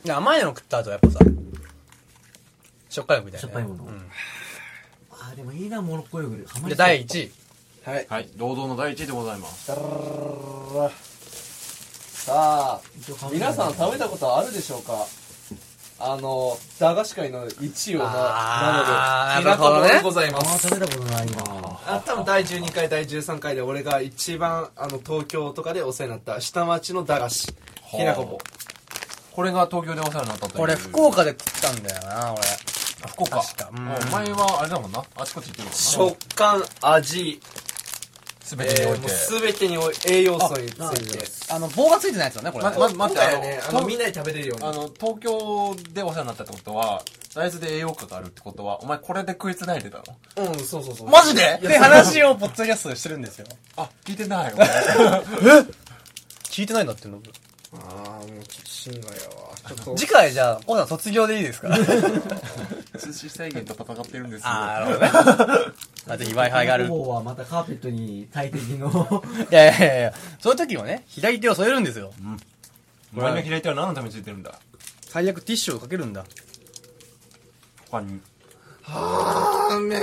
[0.04, 1.24] いや甘いの食った後はやっぱさ、
[2.88, 4.10] しょっぱいのみたいな、しょっぱいものうん
[5.10, 6.48] あー、でもいいな、モロッコヨーグルト。
[6.50, 7.32] ハマりで、そう第1位。
[7.84, 9.66] はいはい、堂々の第一位でございます。
[12.24, 12.80] さあ
[13.32, 15.04] 皆さん食べたことあるでしょうか？
[16.04, 21.32] あの駄菓子界の1位をなあーなので田舎者でございます食べたことないな
[21.86, 27.54] あ多分第12回第13回で俺が一番あの東京とかでお世話になった下町の駄菓子
[27.94, 28.38] あきなこ棒
[29.32, 30.62] これが東京でお世話になったという。
[30.62, 32.42] 俺、福岡で食ったんだよな、俺。
[33.04, 33.40] あ福岡。
[33.40, 35.02] 確かうんあお前はあれだもんな。
[35.16, 35.72] あちこち行ってるもんな。
[35.72, 37.40] 食感味
[38.44, 39.06] すべてにおいて。
[39.06, 41.18] う全てにおい栄養素につあいて
[41.50, 42.64] あの、棒がついてないやつだね、これ。
[42.64, 47.02] まま待って今回はねああののみんなで食べれるようにあの、東京でお世話になったってことは、
[47.34, 49.98] 大豆で栄養価があるってことは、お前これで食いつないでた
[50.36, 50.52] の？
[50.52, 51.54] うんそうそうそうマジで？
[51.58, 53.46] って話をポッドキャストでしてるんですよ。
[53.76, 54.64] あ、聞いてない、 俺。
[56.44, 57.18] 聞いてないんだっての
[57.74, 59.34] ああもうちょっと心外やわ
[59.66, 61.70] ちょっと次回じゃあ、コウさん卒業でいいですか？
[62.98, 64.46] 通信制限と戦ってるんですよ。
[64.48, 65.72] あー、なるほどね。
[66.08, 66.84] あ、ぜひ Wi-Fi がある。
[66.84, 72.12] い方はまたカーペットに大敵のやいやいやいや、そういう時はね、左手を添えるんですよ。
[73.16, 74.52] お前の左手は何のためについてるんだ？
[75.08, 76.24] 最悪ティッシュをかけるんだ。
[77.90, 78.20] 他に。
[78.84, 79.96] あめ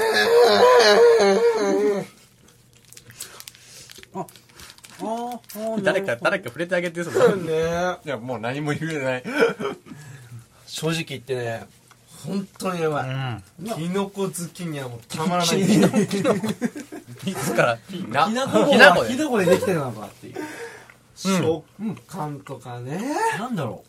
[5.84, 7.36] 誰か、誰か触れてあげて、それ。
[7.36, 7.98] ね。
[8.06, 9.24] いや、もう何も言えない。
[10.70, 11.66] 正直言ってね
[12.26, 13.66] 本当にやばうん。
[13.66, 15.62] いキノコ好きにはもうたまらない。
[15.62, 15.66] い
[17.34, 17.78] つから。
[18.10, 20.36] なきなこ棒きなこではきなこでできてるのかっていう。
[21.16, 21.64] 食
[22.08, 23.02] 感とかね。
[23.38, 23.84] なんだろ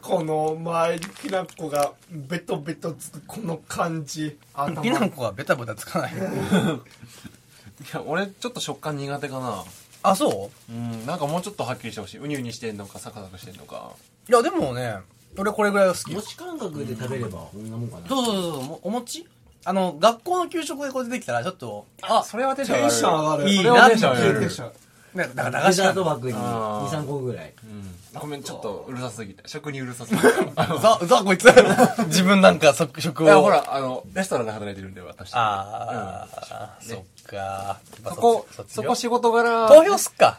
[0.00, 4.38] この周りにきなこがベトベトつくこの感じ。
[4.52, 4.82] 頭。
[4.82, 6.12] きなこはベタベタつかない。
[7.82, 9.64] いや、俺ちょっと食感苦手かな。
[10.02, 10.72] あ、そう？
[10.72, 12.18] うん、なんかもうちょっとはっきりしてほしい。
[12.18, 13.92] うにうにしてんのか、サクサクしてんのか。
[14.28, 14.96] いや、でもね、
[15.38, 19.26] 俺これぐらいが好き餅感覚で食べればこんなもんかなそうそうそうそう、お餅？
[19.64, 22.90] あの、学校の給食でこれでできたら、ちょっと、あ、それはテンション上がる。
[22.90, 24.40] テンション上がるいいそれはテンション上がる。
[24.40, 24.72] テンション
[25.14, 28.20] ねだから駄デザ菓子かートバッグにあー23個ぐらいうん。
[28.20, 29.42] ごめん、ちょっとうるさすぎて。
[29.46, 30.26] 食にうるさすぎて。
[30.56, 31.44] あ のざ、ざ、こいつ。
[32.08, 33.26] 自分なんか、そ食を。
[33.26, 33.50] いや、ほ。
[33.50, 35.34] ら、あの、レストランで働いてるんで、私。
[35.34, 37.78] ああ、うんそっか。
[38.04, 39.68] そこ、そこ仕事柄。
[39.68, 40.38] 投票すっか。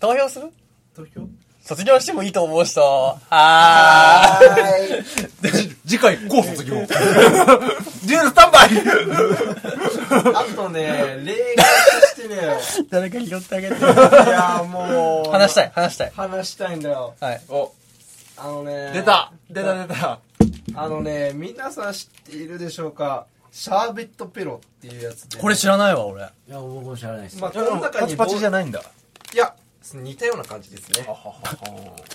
[0.00, 0.50] 投票する？
[0.96, 1.26] 投票？
[1.62, 3.16] 卒業してもいいと思う人。
[3.30, 5.50] あー。
[5.52, 6.74] じ 次回、高卒業。
[6.86, 8.70] デュエルスタンバイ
[10.34, 11.64] あとね例外
[12.00, 12.36] としてね
[12.90, 13.76] 誰か拾ってあげて。
[13.76, 16.12] いやもう話したい、話したい。
[16.16, 17.40] 話したいんだよはい。
[17.48, 17.72] お、
[18.36, 20.18] あのね出た出た出た
[20.74, 23.26] あのね皆さん知っているでしょうか？
[23.52, 25.38] シャーベットペロっていうやつで。
[25.38, 26.22] これ知らないわ、俺。
[26.22, 27.40] いや僕も知らないです。
[27.40, 28.82] まあこの中にパチパチじゃないんだ。
[29.32, 29.54] いや
[29.94, 31.06] 似たような感じですね。
[31.06, 31.30] ははは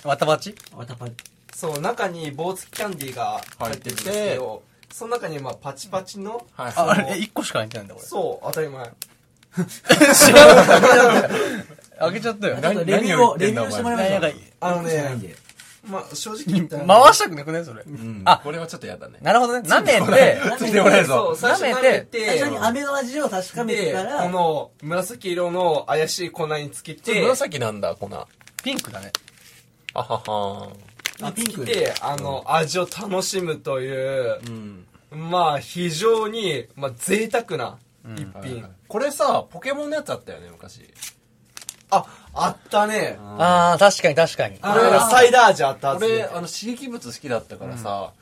[0.04, 0.08] は。
[0.08, 1.06] わたばちわたパ
[1.54, 6.72] そう中に棒付きキャンディーが入ってるんですけどその中にまあパチパチのはい。
[6.76, 8.04] あ、あれ、え、一個しか入ってないんだ、俺。
[8.04, 8.92] そう当たり前。
[10.14, 11.30] 知らない。
[11.98, 12.56] あげちゃったよ。
[12.56, 14.40] レビ何ューをレビューしてもらいましょう。
[14.60, 15.45] あのね
[15.86, 17.82] まあ正直言ったらね 回したくなくねそれ。
[17.82, 18.22] うん。
[18.24, 19.18] あこれはちょっとやだね。
[19.22, 19.68] なるほどね。
[19.68, 21.36] 舐めて、ついてこない ぞそう。
[21.36, 28.08] 最初舐めてて最初に飴の味を確かめてでからこの紫色の怪しい粉につけて紫なんだ、粉。
[28.12, 28.26] あ
[28.62, 29.12] ピンクだね。
[29.94, 30.68] はは。
[31.22, 34.86] あピンクであの味を楽しむといううん。
[35.10, 37.78] まあ非常にまあ贅沢な
[38.16, 40.88] 一品これさ、ポケモンのやつあったよね、昔。
[41.90, 42.04] あ
[42.38, 44.58] あったねあー、確かに確かに。
[44.58, 48.12] これがサイダー味あったはず俺、あの、刺激物好きだったからさ、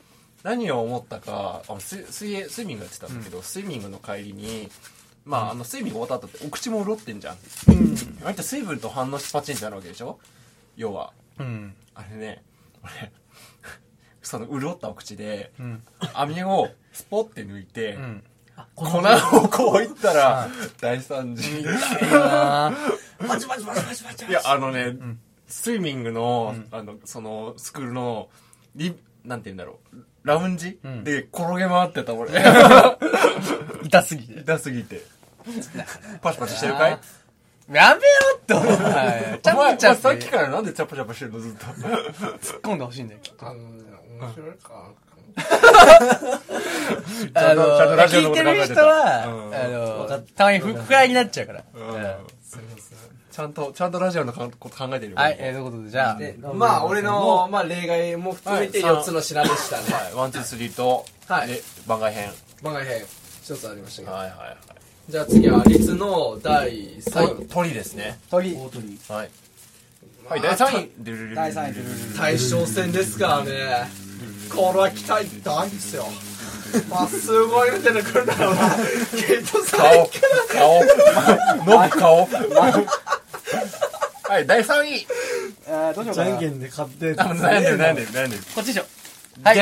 [0.42, 4.70] 何を思ったか、あの水水泳、スイミングやってたんだけど、スイミングの帰りに、
[5.24, 7.34] まあ、あの、スイミング終わった後ってお口も潤ってんじゃん。
[8.24, 10.18] あれって水分と反応してパチンってなるわけでしょ？
[10.76, 11.12] 要は。
[11.38, 11.74] うん。
[11.94, 12.42] あれね、
[12.82, 13.12] 俺、
[14.22, 18.24] その潤ったお口で、ん網をスポッて抜いて、うん。
[18.74, 20.48] 粉をこういったら、
[20.80, 21.60] 大惨事。
[21.60, 21.70] いや、
[24.44, 24.96] あのね、
[25.46, 28.28] スイミングの、あの、その、スクールの、
[28.74, 32.30] リ、なんて言うんだろう、ラウンジ、んで転げ回ってた俺。
[32.32, 32.96] ー
[33.86, 34.40] 痛すぎて。
[34.40, 35.02] 痛すぎて。
[36.22, 36.98] パチパチしてるかい？
[37.72, 38.00] やめろ
[38.36, 39.38] って、お前。
[39.42, 41.64] チャお前、プチャお前プさっきからなんでチャプチャプしてるのずっと。
[41.66, 43.46] 突っ込んでほしいんだよ、きっと。
[43.46, 43.84] あのね、
[44.20, 44.90] 面白いか。
[47.34, 51.64] あの、ちゃんとラジオの聞いてこと考えてたる人は、うんあの、たまに不不快になっちゃうから。
[53.34, 55.16] ちゃんと、ちゃんとラジオのこと考えてるよ。
[55.16, 59.82] はい、えー、ということで、じゃあ、でまあ、俺の、まあ、例外も含めてはい4つの品でしたね。
[59.92, 62.30] はい、ワン、ツー、スリーと、はいで番外編。
[62.62, 63.04] 番外編、
[63.42, 64.14] 一つありましたけど。
[64.14, 64.56] はいはいはい。
[65.08, 67.48] じゃあ次は、律の第3位。
[67.48, 68.20] 鳥ですね。
[68.30, 68.54] 鳥。
[68.54, 69.30] 大鳥はい。
[70.28, 71.34] はい、第3位。
[71.34, 71.74] 第三位
[72.16, 74.03] 大将戦ですからね。
[74.50, 76.06] これは期待大ですよ。
[76.90, 78.76] まあ、すごいの出てくるんだろうな。
[79.26, 79.80] ケイトさん。
[79.80, 80.08] 顔、
[80.48, 80.80] 顔、
[81.64, 82.28] ノブ顔。
[84.24, 85.06] はい、第3位。
[85.68, 86.30] あーどうしようかな。
[86.30, 88.42] じゃんけんで勝ってあ、悩んでる悩んでる悩んでる。
[88.54, 88.84] こっちでしょ。
[89.44, 89.58] はい。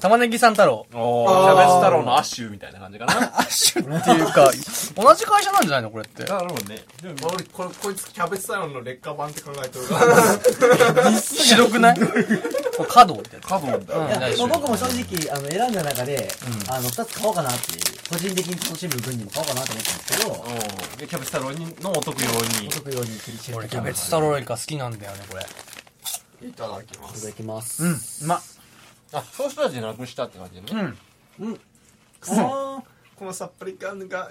[0.00, 0.86] 玉ねぎ三太郎。
[0.94, 3.14] おー、キャベツ太郎のアッシュみたいな感じかな。
[3.36, 4.48] アッシュっていうか、
[4.94, 6.22] 同じ会社なんじゃないのこれって。
[6.24, 6.84] なるほどね。
[7.24, 11.12] 俺、これ、こいつキャベツ太郎の劣化版って考えてるから。
[11.20, 11.98] ひどくない？
[11.98, 12.04] こ
[12.84, 13.46] れ角みたいな。
[13.48, 13.96] カブンだ。
[13.96, 16.32] うんいやまあ僕も正直あの選んだ中で、
[16.68, 20.46] あの2つ買おうかなっていう個人的に楽しむ分にも買おうかなと思ったんですけど
[20.92, 20.98] うん。
[20.98, 22.30] で、キャベツ太郎にのお得用
[22.60, 22.70] にお。
[22.70, 25.44] 得用にクリチェ俺キャベツ太郎よりか好きなんだよね、これ。
[26.48, 27.18] いただきます。
[27.18, 27.92] いただきますうん。
[27.94, 28.40] うま。
[29.12, 30.92] あ、ソース味なくしたって感じね。
[31.40, 31.60] うん。
[32.22, 32.82] あー
[33.16, 34.30] このさっぱり感が、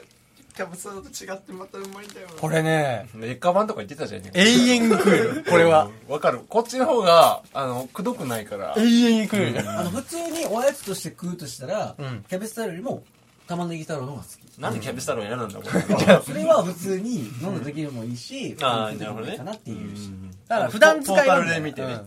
[0.56, 2.34] キャベツ太郎と違ってまたうまいんだよな。
[2.34, 4.32] これね、劣化版とか言ってたじゃんね。
[4.34, 5.46] 永遠に食える。
[5.48, 5.90] これは。
[6.08, 6.14] うん。
[6.14, 6.40] わかる。
[6.48, 8.74] こっちの方が、あの、くどくないから。
[8.78, 9.70] 永遠に食える。
[9.70, 13.04] あの普通におやつとして食うとしたら、うんキャベツ太郎よりも
[13.48, 15.64] 玉ねぎ太郎の方が好きなんでキャベツ太郎選んだんだ、こ
[16.10, 16.22] れ。
[16.22, 20.10] それは普通に飲んだ時でもいいしあー普通になるほどねかなっていうし、
[20.48, 22.02] だから普段使いトータなんだよルで見てね。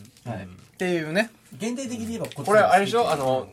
[0.74, 1.30] っていうね。
[1.58, 3.10] 限定的に言えばこっちこれ、あれでしょ？
[3.10, 3.48] あの、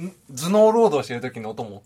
[0.00, 1.82] ん頭脳労働してる時のお供。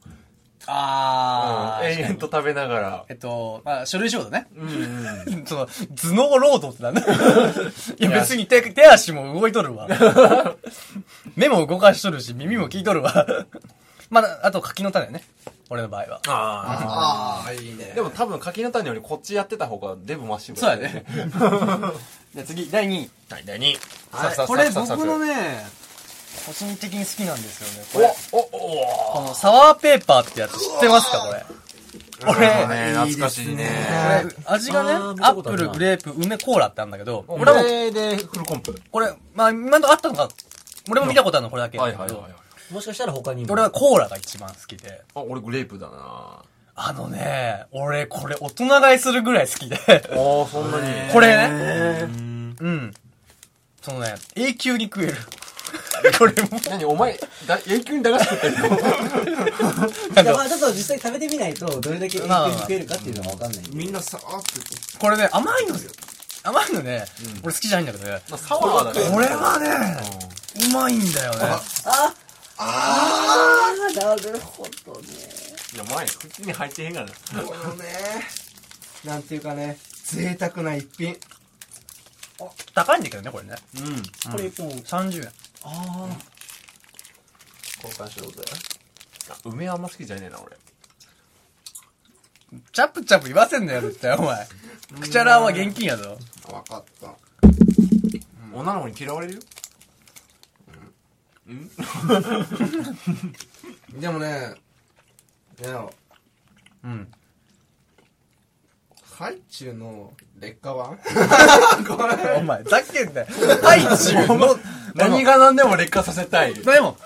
[0.71, 3.05] あうん永遠と食べながら。
[3.09, 4.49] えっと、まあ、書類仕事ね。
[4.55, 5.45] うんうん。
[5.49, 5.69] その、頭
[6.15, 7.01] 脳労働ってなんだ
[7.99, 9.89] いや、別に手、手足も動いとるわ。
[11.37, 13.27] 目も動かしとるし、耳も聞いとるわ。
[14.11, 15.23] まあ、あと柿の種ね。
[15.71, 16.21] 俺の場合は。
[16.29, 17.95] あああ、いいねあ。。
[17.95, 21.05] でも多分柿の種よりこっちやってた方がデブマッシブそうやね。
[22.35, 23.11] じゃあ次、第2位。
[23.31, 23.79] はい、第2位。
[24.47, 25.67] これ僕のね、
[26.47, 27.87] 個人的に好きなんですよね。
[27.93, 31.45] これ、お、お、おこのサワーペーパーってやつ知ってますかこれ？
[32.25, 33.69] これ、ね、懐かしいね。
[34.23, 38.81] これ、味がね、あー見アッたことあるなプル、グレープ、梅、コーラってあるんだけど、こ俺も、れでフルコンプ。
[38.91, 40.29] これ、まあ、今のとこあったのか、
[40.91, 41.79] 俺も見たことあるのこれだけ。
[41.79, 42.48] はいはいはい。
[42.71, 45.03] もしかしたら他にも俺はコーラが一番好きで。
[45.15, 46.43] あ、俺グレープだな
[46.75, 49.77] あのね、俺これ大人買いするぐらい好きで。
[49.77, 51.11] ああ、そんなに。
[51.13, 52.03] これね、
[52.61, 52.95] うん。
[53.83, 55.17] そのね、永久に食える。
[56.19, 56.49] これも。
[56.71, 58.69] 何お前、だ永久に駄菓子食ってるの？
[60.23, 64.99] いやまあちょっと実際食べてみないとどれだけ永久に食えるかっていうのが分かんないみんなさーって。
[64.99, 65.81] これね、甘いのよ。
[66.45, 67.05] 甘いのね、
[67.43, 68.21] 俺好きじゃないんだけどね。
[68.31, 69.11] まあ、サワーだね。
[69.11, 70.01] これはね、
[70.65, 71.39] うまいんだよね。
[71.43, 75.09] ああーなるほどね
[75.75, 77.09] いや、前、口に入ってへんがな。
[77.43, 77.85] このね、
[79.05, 81.17] なんていうかね、贅沢な一品。
[82.75, 83.55] 高いんだけどね、これね。
[83.77, 84.03] うん。
[84.33, 85.33] これ一本30円。
[85.65, 86.09] あ
[87.85, 88.43] 交換しようぜ。
[89.31, 90.57] あ梅あんま好きじゃねえな、俺。
[92.73, 94.49] チャプチャプ言わせんなよ、絶対、お前。
[95.01, 96.19] クチャラーは現金やぞ。
[96.49, 97.15] あわかった。
[98.53, 99.41] 女の子に嫌われるよ。
[103.99, 104.55] でもね、
[105.61, 105.89] いや、
[106.85, 107.09] うん。
[109.19, 110.99] ハイチュウの劣化版？
[112.39, 113.27] お前、ざけんなよ。
[113.63, 114.59] ハイチュウの、
[114.95, 116.55] 何が何でも劣化させたい。
[116.55, 116.97] でも、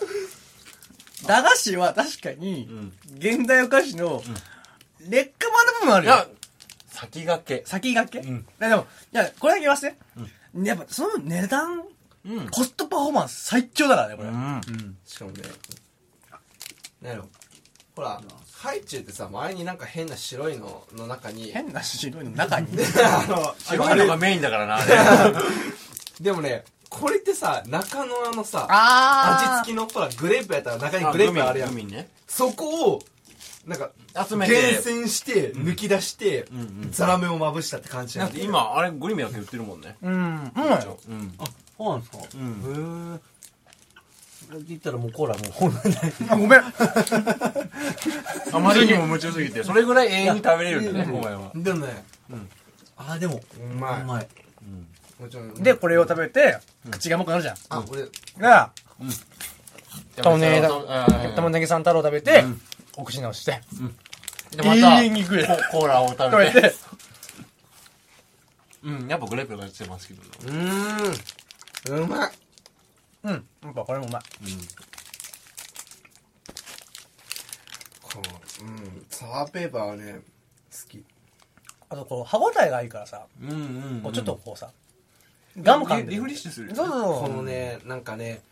[1.27, 4.23] 駄菓子は確かに、ん現代お菓子の、
[5.09, 6.13] 劣化版の部分あるよ。
[6.15, 6.27] いや、
[6.91, 7.67] 先駆け。
[7.67, 9.97] 先駆け、うんでも、いや、これだけ言わせて。
[10.65, 11.85] やっぱ、その値段、
[12.25, 12.49] うん。
[12.49, 14.29] コストパフォーマンス最強だからね、これ。
[14.29, 14.37] うん。
[14.37, 14.97] うん。
[15.05, 15.43] しかもね、
[17.03, 17.29] なんやろ。
[17.95, 18.21] ほら、
[18.53, 22.69] ハイチュウってさ、前になんか変な白いのの中に、変な白いの中に？
[23.05, 24.95] あの、白いのがメインだからな、あれ。
[26.21, 32.07] でもね、これってさ、中のあのさ、あ味付きのほら、グレープやったら中にグレープあるやん。
[32.29, 33.03] そこを、
[33.67, 33.91] なんか、
[34.29, 36.47] 集めて厳選して、抜き出して、
[36.91, 38.43] ザラメをまぶしたって感じだなんで。
[38.43, 39.97] 今、あれグリメだけ売ってるもんね。
[40.03, 40.13] うん。
[40.13, 40.43] うん。
[40.45, 41.35] うん。
[41.39, 41.45] あ
[41.83, 42.19] そうなんですか？
[42.35, 43.17] うん。
[43.17, 43.21] へえ。
[44.69, 46.61] 言ったらもうコーラもうほんまにないあ、ごめん。
[48.53, 51.51] あまりにも夢中すぎて、それぐらい永遠に食べれるんだね、お前は。
[51.55, 52.05] でもね、
[52.97, 54.03] あーでもうまい。
[54.03, 54.29] うまい。
[55.19, 55.55] もちろん。
[55.55, 56.59] で、これを食べて、
[56.91, 57.57] 口が重くなるじゃん。
[57.71, 58.07] あ、俺、
[58.39, 58.71] が、
[60.17, 62.45] 玉ねぎだだ玉ねぎさん太郎食べて、
[62.97, 63.61] お口直して、
[64.55, 65.49] で、また、に食える。
[65.71, 66.61] ココーラを食食べべて。
[66.71, 66.75] て、、
[68.85, 69.09] うん。
[69.09, 71.15] やっぱグレープがしてますけどうーん
[71.89, 72.31] うまい。
[73.25, 73.33] うん。
[73.33, 74.23] やっぱこれもうまい。
[78.03, 78.21] こ
[78.61, 79.07] のうん。
[79.09, 80.21] サワーペーパーはね
[80.71, 81.05] 好き。
[81.89, 83.61] あと、こう、歯応えがいいからさ、うんうん、う
[83.99, 84.71] ん、こうちょっとこうさ、
[85.61, 86.75] ガム感リリフレッシュする。
[86.75, 87.23] そうそうそう。
[87.23, 88.52] このねなんかねす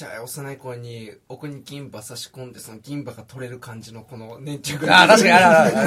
[0.00, 5.80] ちゃい幼い子に奥に銀歯差し込んでその銀歯が取れる感じのこの粘着あー、確かにあるあるあ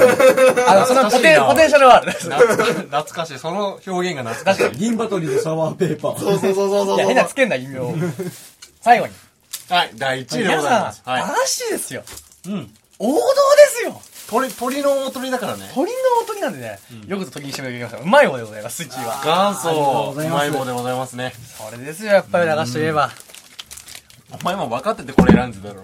[0.54, 2.12] る あそのポテ懐かしいなポテンシャルはある。
[2.12, 6.18] 懐かしいその表現が懐かしい銀バトリでシャワーペーパー。
[6.18, 7.92] そうそうそうそうそういや、変なつけんな、意味を。
[8.80, 9.12] 最後に。
[9.68, 12.04] はい第1位でご皆さんざいます、はい嵐ですよ。
[12.46, 13.22] うん王道で
[13.76, 14.00] すよ。
[14.30, 17.98] 鳥鳥の大鳥だからね鳥の音になんでね、よくぞ鳥にしてもらいました。
[17.98, 19.20] うまい方でございます、スイッチは。
[19.24, 23.10] 元祖うまい棒でございますねそれですよ、やっぱり流しといえば。
[24.40, 25.82] お前も分かっててこれ選んでただろ。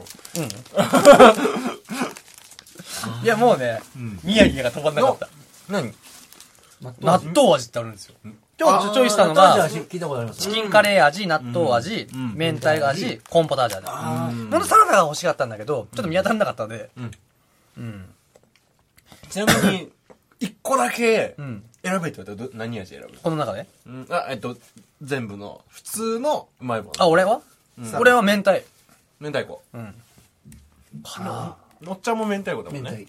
[3.22, 3.80] いや、もうね、
[4.24, 5.28] 宮城が止まんなかった。
[5.68, 5.94] 何？
[7.00, 7.68] 納豆味。
[7.68, 8.14] ってあるんですよ。
[8.58, 9.80] 今日チョイスしたのが、チ
[10.48, 13.86] キンカレー味、納豆味、明太味、コーンポタージュ味。
[13.88, 17.10] あこのサラダが欲しかったんだけど、ちょっと見当たらなかったんで、うん。
[17.78, 18.06] うん。
[19.30, 19.90] ちなみに
[20.40, 21.64] 1個だけうん。
[21.82, 23.08] 選べって言われたらど何味選ぶ？
[23.22, 23.66] この中で？
[23.86, 24.06] うん。
[24.10, 24.56] あえっと
[25.00, 27.36] 全部の普通のうまい棒あ、俺は？
[27.36, 27.42] うん
[27.98, 28.62] 俺は明太。
[29.20, 29.62] 明太子。
[29.74, 29.94] うん。
[31.02, 31.56] かな。
[31.82, 33.00] のっちゃんも明太子だもん明太。
[33.02, 33.06] ね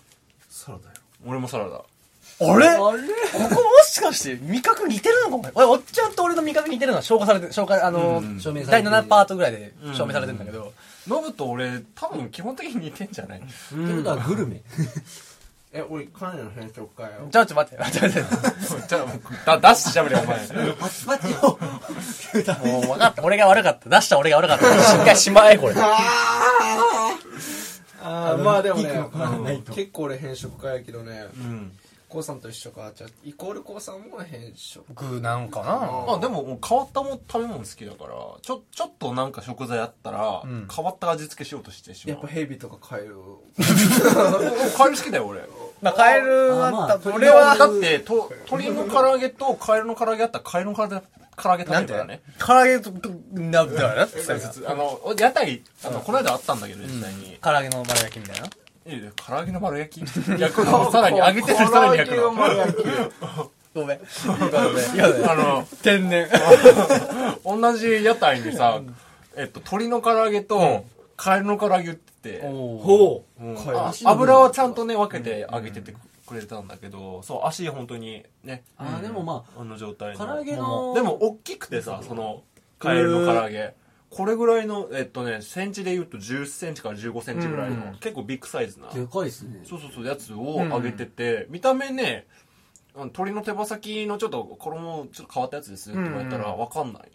[0.49, 0.95] サラダよ。
[1.25, 1.77] 俺もサラダ。
[1.77, 2.67] あれ？
[2.67, 2.77] あれ？
[2.79, 2.85] こ
[3.33, 8.39] こもしかして味覚似てるのかも俺おっちゃんと俺の味覚似てるのは消化されて、消化、あの、うん。
[8.39, 9.03] 証明さ第れてる。
[9.03, 10.73] 7パートぐらいで証明されてるんだけど、
[11.07, 13.39] ノブと俺多分基本的に似てんじゃない？
[13.39, 13.47] って
[13.97, 14.61] ことはグルメ。
[15.73, 18.23] え俺彼の変色かよじゃあちょっと待って、待って待っ
[18.81, 18.87] て。
[18.89, 19.05] じゃ
[19.45, 20.47] あだ出してしゃべれお前。
[20.75, 21.57] パチパチを。
[22.67, 23.23] もう分かった。
[23.23, 23.89] 俺が悪かった。
[23.89, 24.65] 出した俺が悪かった。
[24.83, 25.75] しっかりしまえ、これ。
[28.03, 28.43] あー。
[28.43, 31.27] まあでもね結構俺変色家やけどね。
[31.35, 31.71] うん。
[32.09, 32.91] コウさんと一緒か。
[32.93, 35.65] じゃあイコールコウさんも変色僕なんかな。
[36.05, 38.11] まあでも変わったもん食べ物好きだから
[38.41, 40.67] ちょちょっとなんか食材あったら、ん。
[40.69, 42.15] 変わった味付けしようとしてしまう。
[42.15, 43.15] やっぱヘビとかカエル
[44.77, 45.39] カエル好きだよ俺
[45.81, 51.01] まあ、カエルは、あまあ俺は、だってと鶏の唐揚げとカエルの唐揚げあったらカエルの唐揚げ
[51.37, 52.91] 唐揚げ食べるからね唐揚げと、
[53.33, 58.47] な、だからなって言ってたよあの屋台あのこの間あったんだけど実際に、唐揚げの丸焼きみたいな。
[58.83, 60.39] いやいや唐揚げの丸焼き。
[60.39, 62.85] 焼くのさらに揚げてるさらに焼くの唐揚げの丸焼き
[63.73, 63.99] ごめん。
[63.99, 66.27] あの天然。
[67.45, 68.81] 同じ屋台にさ、
[69.37, 70.85] えっと、鶏の唐揚げと、
[71.21, 73.55] カエルの唐揚げ売ってて、ほう。
[74.05, 75.93] 油はちゃんとね、分けて揚げてて
[76.25, 80.25] くれたんだけど、そう、足本当にね、あーでもまあの状態あ、の。
[80.25, 80.95] 唐揚げの。
[80.95, 82.41] でも、大きくてさ、その、
[82.79, 83.75] カエルの唐揚げ。
[84.09, 87.97] これぐらいの、えっとね、センチで言うと10センチから15センチぐらいの、うん。
[87.99, 89.61] 結構ビッグサイズな、でかいっすね。
[89.63, 92.25] そうそうそう、やつを揚げてて、見た目ね、
[92.95, 96.59] あの鶏の手羽先のちょっと衣ちょっと変わったやつですって言われたらうん。
[96.59, 97.11] わかんない。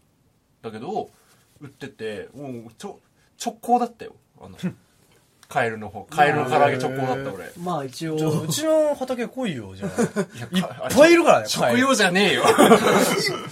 [0.62, 1.10] だけど、
[1.60, 3.00] 売ってて、もうちょ、
[3.44, 4.14] 直行だったよ。
[4.40, 4.56] あの、
[5.48, 6.04] カエルの方。
[6.04, 7.52] カエルの唐揚げ直行だった俺。
[7.62, 10.20] まあ一応ち、ょうちの畑来いよ、じゃあ。
[10.56, 12.42] いっかぱいいるからね、食用じゃねえよ。
[12.42, 12.48] いっ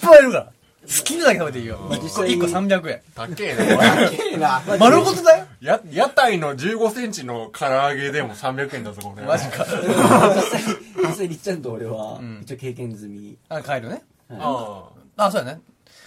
[0.01, 0.53] ぱいいるから。
[0.87, 1.79] 好きなだけ食べていいよ。
[1.91, 3.01] 1個実際1個300円。
[3.15, 5.47] 高えな、おいな 丸ごとだよ。
[5.61, 9.23] や、屋台の15センチの唐揚げでも300円だぞ、これ。
[9.27, 9.65] マジか。
[9.65, 10.63] 実際、
[11.09, 13.39] 実際りっちゃんと俺はん、一応経験済み。
[13.49, 14.03] あ、帰るね。
[14.39, 14.85] あ
[15.17, 15.61] あ、そうやね。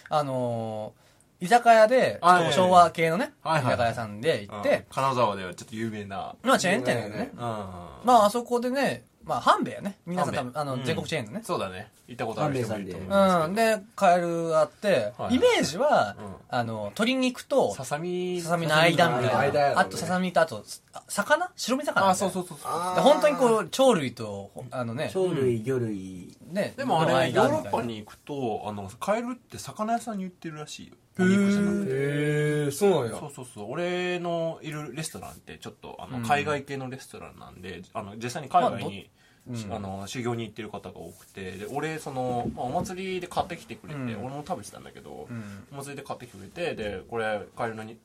[0.10, 1.07] あのー、
[1.40, 4.60] 居酒屋で、はいはい昭和系のね、居はいはい酒屋さんで行あ。
[4.62, 6.36] って、金沢ではちょっと有名な。
[6.44, 7.32] まあチェーン店だよね。
[7.38, 9.98] あまああそこでね、まあ半兵衛やね。
[10.06, 11.42] 皆さん多分、あの、全国チェーンのね。
[11.44, 11.92] そうだね。
[12.08, 13.56] 行ったことある人もいると思いうますん。
[13.56, 18.40] で、カエルあっては、いイメージはうん、あの、鶏肉と、ささみ。
[18.42, 19.80] ささみの間みたいな。
[19.80, 20.64] あとささみと、あと、
[20.94, 21.52] あ魚？
[21.58, 22.10] 白身魚みたいな。
[22.12, 22.96] あ、そうそうそうそう。
[22.96, 26.38] で本当にこう、鳥類と、あのね、鳥類、魚類。
[26.48, 30.94] ね、でもあのれ、ヨーロッパに行くと、あの、カエルって魚屋さんに売ってるらしいよ。
[31.20, 33.20] へえそうなんや。
[33.20, 33.72] そうそうそう。
[33.72, 36.24] 俺のいるレストランって、ちょっと、あの、うん。
[36.24, 39.10] 海外系のレストランなんで、あの、実際に海外に、
[39.50, 39.74] うん。
[39.74, 44.26] あの、修行に行ってる方が多くて、で、俺、その、まあ、お祭りで買ってきてくれて、うん。
[44.26, 45.68] 俺も食べてたんだけど、うん。
[45.72, 47.98] お祭りで買ってきてくれて、で、これ、カエルのに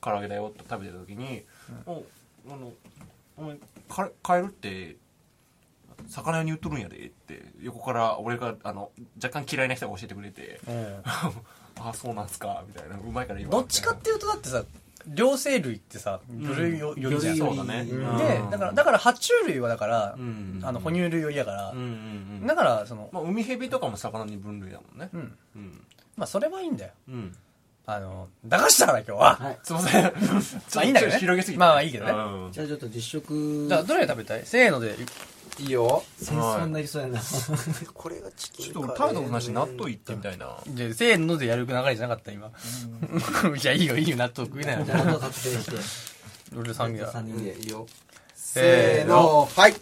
[0.00, 1.44] 唐揚げだよって食べてた時に、
[1.86, 2.04] お
[2.48, 2.72] あの、
[3.36, 3.56] お前、
[3.88, 4.96] カカエルって、
[6.08, 8.90] 魚屋に売っとるんやでって横から俺があの
[9.22, 10.60] 若干嫌いな人が教えてくれて。
[10.66, 11.02] うん
[11.82, 14.64] あそうなんすかみたいなうまいから言わどっちかっていうとだってさ、
[15.06, 17.36] 両生類ってさ、魚類よよりじゃん。
[17.36, 17.86] そうだね。
[17.90, 20.60] うんで、だから、だから、爬虫類はだからう、ん。
[20.62, 21.84] あの、哺乳類寄りやからうんうん
[22.42, 22.46] うん。
[22.46, 25.08] だから、その、まあ海蛇とかも魚に分類だもんね。
[25.14, 25.38] うん。
[25.56, 25.80] うん。
[26.16, 26.92] まあ、それはいいんだよ。
[27.08, 27.34] うん。
[27.86, 29.36] あの、駄菓子だから今日は。
[29.36, 29.58] はい。
[29.62, 30.10] すいませんま
[30.82, 31.18] あいいんだけどね。
[31.18, 32.12] 広げすぎたまあまあいいけどね。
[32.12, 32.52] うん。
[32.52, 33.66] じゃあちょっと実食。
[33.68, 34.42] じゃあ、どれ食べたい？
[34.44, 34.94] せーので、
[35.60, 37.20] いいいよ戦争になりそうやな。
[37.94, 42.50] これがチキちょっと俺食べたことないし納豆いってみたいなじゃあせーのでやる流れじゃなかった今。
[43.58, 44.84] じゃあいいよいいよ、納豆食いなよ。
[44.84, 45.72] じゃあ、納豆確定して。
[46.56, 47.56] 俺3人3人で。
[47.58, 47.86] いいよ
[48.34, 49.48] せーの。
[49.54, 49.74] はい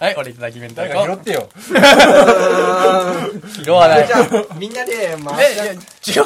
[0.00, 1.14] はい、俺いただき明太誰か拾子。
[1.14, 1.48] ってよ
[3.64, 4.06] 拾わない。
[4.06, 5.76] じゃあみんなで回え、いや、違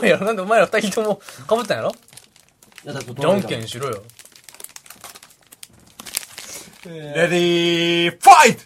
[0.02, 0.26] うやろ。
[0.26, 1.92] なんでお前ら二人とも被ったんやろ？
[2.84, 4.02] じゃんけんしろよ。
[6.86, 8.62] レディーファイト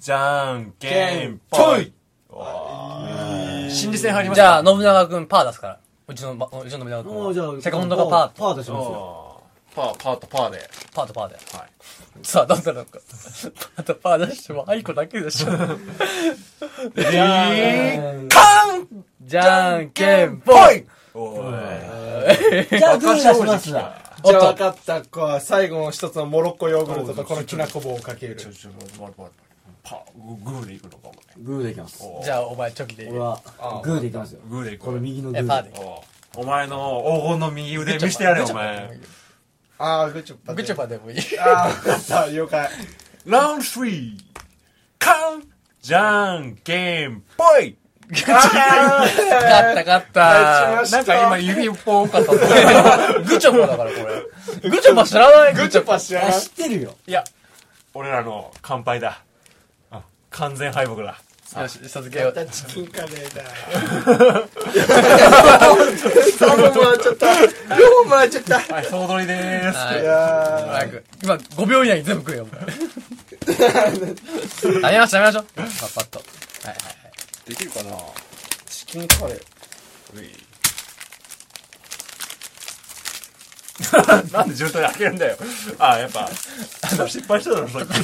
[0.00, 1.92] じゃんけんぽい
[3.70, 5.78] 心理戦入りましたじゃあ、信長くんパー出すから。
[6.08, 7.44] うちの、まうちの信長くんじゃ。
[7.62, 8.34] セコンドがパーと。
[8.42, 9.42] パー出しますよ。
[9.76, 11.34] パーパーとパーでパーとパーで。
[11.34, 11.68] はい
[12.24, 12.98] さあ、どうだろうか。
[13.76, 15.50] パーとパー出しても、アイコだけでしょ。
[15.50, 20.84] レディーカンじゃんけんぽい
[21.14, 21.44] おい
[22.76, 23.72] じゃあ、グー出します？
[23.72, 24.07] わ。
[24.24, 28.36] じゃあ分かったこう最後の一つのモロッコヨーグルトとこのきなこ棒をかける。
[28.36, 29.48] ちょちょ待って待って待って。
[29.84, 31.14] パーグーでいくのかお前。
[31.38, 32.02] グーでいきます。
[32.02, 33.04] おじゃあ、お前チョキで。
[33.04, 34.40] いい俺はあ、グーでいきますよ。
[34.48, 35.70] グーでいくこの右のグえ、パーで。
[35.70, 35.72] ー。
[35.74, 35.80] で。。
[35.80, 39.00] おお前の黄金の右腕見せてやれよお前。
[39.78, 41.18] ああグチョパグチョパでもいい。
[41.38, 42.68] ああ分かった了解。
[43.24, 44.18] ラウンド3
[44.98, 45.42] カン
[45.80, 47.76] じゃんけんぽい
[48.10, 48.40] 勝っ
[49.74, 50.82] た勝った。
[50.90, 52.38] なんか今指ポンかったグ
[53.38, 53.96] チョパだから、こ
[54.62, 54.70] れ。
[54.70, 55.54] グチョパ知らない？
[55.54, 56.40] グチョパ知らあ、ない？
[56.40, 56.96] 知ってるよ。
[57.06, 57.22] いや
[57.94, 59.22] 俺らの乾杯だ
[59.90, 60.00] あ
[60.30, 61.16] 完全敗北だ
[61.62, 62.46] よし、授けよう。
[62.50, 63.42] チキンカレーだ
[66.38, 67.30] 3本もらっちゃった4
[68.04, 72.62] 本もらっちゃったはい総取りでーすはいいや早く今、5秒以内に全部食えよ、お前。
[74.82, 75.44] やめましょう、やめましょう。
[75.54, 76.18] パッパッと。
[76.18, 76.26] はい
[76.68, 76.97] はいはい。
[77.48, 77.96] できるかな？
[78.66, 79.42] チキンカレー。
[84.32, 85.36] なんで順当に開けるんだよ。
[85.78, 86.28] あやっぱ。
[87.08, 87.88] 失敗しただろさっき。
[87.88, 87.96] 見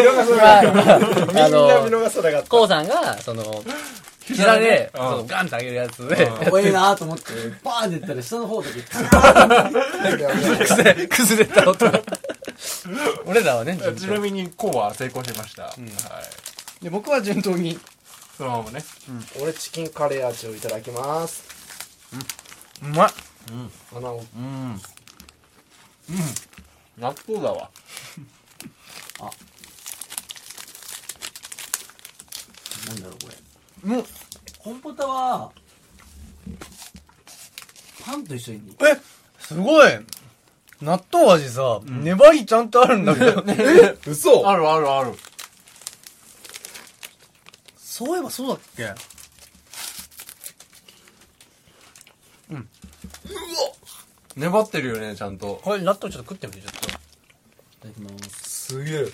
[0.00, 1.06] 逃さな今、かった。
[1.08, 2.48] 今、みんな見あの、逃さなかった。
[2.48, 3.64] コウさんが、その、
[4.24, 6.08] 膝で、うんそのガンって上げるやつ。
[6.08, 7.24] で、怖えなと思って、
[7.64, 8.80] バーンって言ったら下の方だけ、
[10.66, 11.90] 崩れ、崩れた音。
[11.90, 12.00] が。
[13.26, 16.49] 俺らはね、ちなみにこうは成功してました、はい
[16.82, 17.78] で、僕は順当に。
[18.36, 18.84] そのままね。
[19.40, 21.44] 俺チキンカレー味をいただきます。
[22.82, 23.10] うまい。
[23.94, 24.24] 穴を。
[24.34, 24.72] うん。
[24.72, 24.80] うん。
[26.98, 27.70] 納豆だわ。
[32.88, 33.28] なんだろう、こ
[33.84, 33.94] れ。
[33.94, 34.04] もう、
[34.58, 35.52] コンポタは、
[38.02, 38.76] パンと一緒に。
[38.80, 38.98] え、
[39.38, 39.90] すごい。
[40.80, 43.44] 納豆味さ、粘りちゃんとあるんだけど。
[44.10, 44.48] 嘘。
[44.48, 45.12] あるあるある
[48.00, 48.94] そういえばそうだっけ？
[54.36, 56.88] 粘ってるよねちゃんとこれ納豆ちょっと食ってみて、ちょっと。
[56.88, 56.92] い
[57.82, 58.68] ただきます。
[58.68, 59.04] すげえ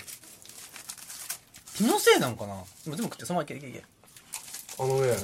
[1.75, 2.53] 気のせいなんかな？
[2.85, 3.83] でも全部食って、そのままいけいけいけ。
[4.79, 5.17] あのね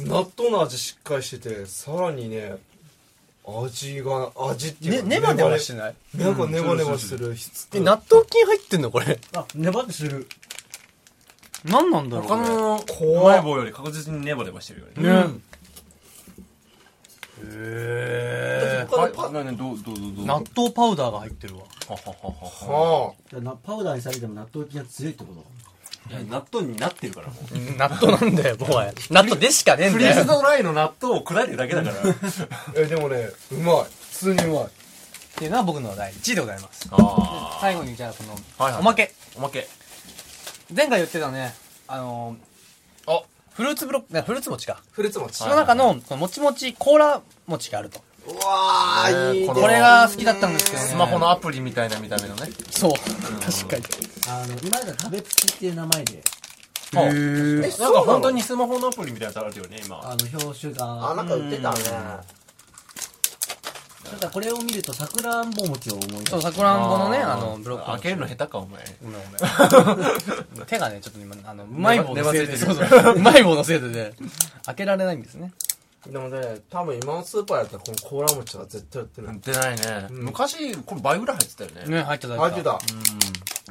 [0.00, 2.56] 納豆の味しっかりしててさらにね
[3.46, 5.94] 味が味っていうね、かネバネバしてない？
[6.16, 9.20] なんかネバネバする質え、納豆菌入ってんのこれ？
[9.36, 10.26] あ、ネバってする。
[11.64, 15.02] 何なんだろう他のうい棒より確実にネバネバしてるよね。
[15.02, 15.24] ね。
[17.42, 17.44] う
[19.56, 21.62] どうどうどう納豆パウダーが入ってるわ。
[21.88, 23.14] ははははは。
[23.30, 25.44] じゃあなパウダーにされても納豆菌が強いってこと？
[26.30, 27.76] 納豆になってるからもう。
[27.78, 28.92] 納豆なんだよ、もはや。
[29.10, 30.40] 納豆でしかねえんフリーズだよ。
[30.40, 31.96] ドライの納豆を砕いてるだけだから。
[31.96, 33.84] あ えでもねうまい。
[34.12, 34.64] 普通にうまい。
[34.64, 34.68] っ
[35.36, 36.88] ていうのは僕の第1位でございます。
[36.92, 38.80] あ最後にじゃあ、この、はいはい。
[38.80, 39.12] おまけ。
[39.36, 39.66] おまけ
[40.72, 41.54] 前回言ってたね、
[41.88, 44.82] あのー、あフルーツブロック、ねフルーツ餅か。
[44.92, 48.00] フルーツ餅その中の、このもちもちコーラ餅があると。
[48.26, 50.88] うわーいいねここれが好きだったんですけどね。
[50.88, 52.92] スマホのアプリみたいな見た目のねそう。
[52.92, 53.84] 確かに。
[54.28, 61.10] あの、今までは食べつきっていう名前で、へーなんか本当にスマホのアプリみたいなやつあるよね今あの、表紙が。
[61.10, 61.78] あなんか売ってたね
[64.10, 66.30] ただこれを見ると、さくらんぼ餅を思い出す。
[66.30, 67.32] そう、さくらんぼのね、ー。
[67.32, 67.86] あの、ブロック。
[67.86, 68.82] 開けるの下手かお前。
[69.02, 70.66] ごめんごめん。
[70.66, 73.14] 手がね、ちょっと今、あの、うまい棒のせいで、そうそう。
[73.16, 74.12] うまい棒のせいでね、
[74.66, 75.52] 開けられないんですね。
[76.10, 79.34] でもね多分今のスーパーやったらこのコーラ餅は絶対売ってない。
[79.34, 80.06] 売ってないね。
[80.10, 81.96] 昔これ倍ぐらい入ってたよね。
[81.96, 82.78] ね、入ってた入ってた。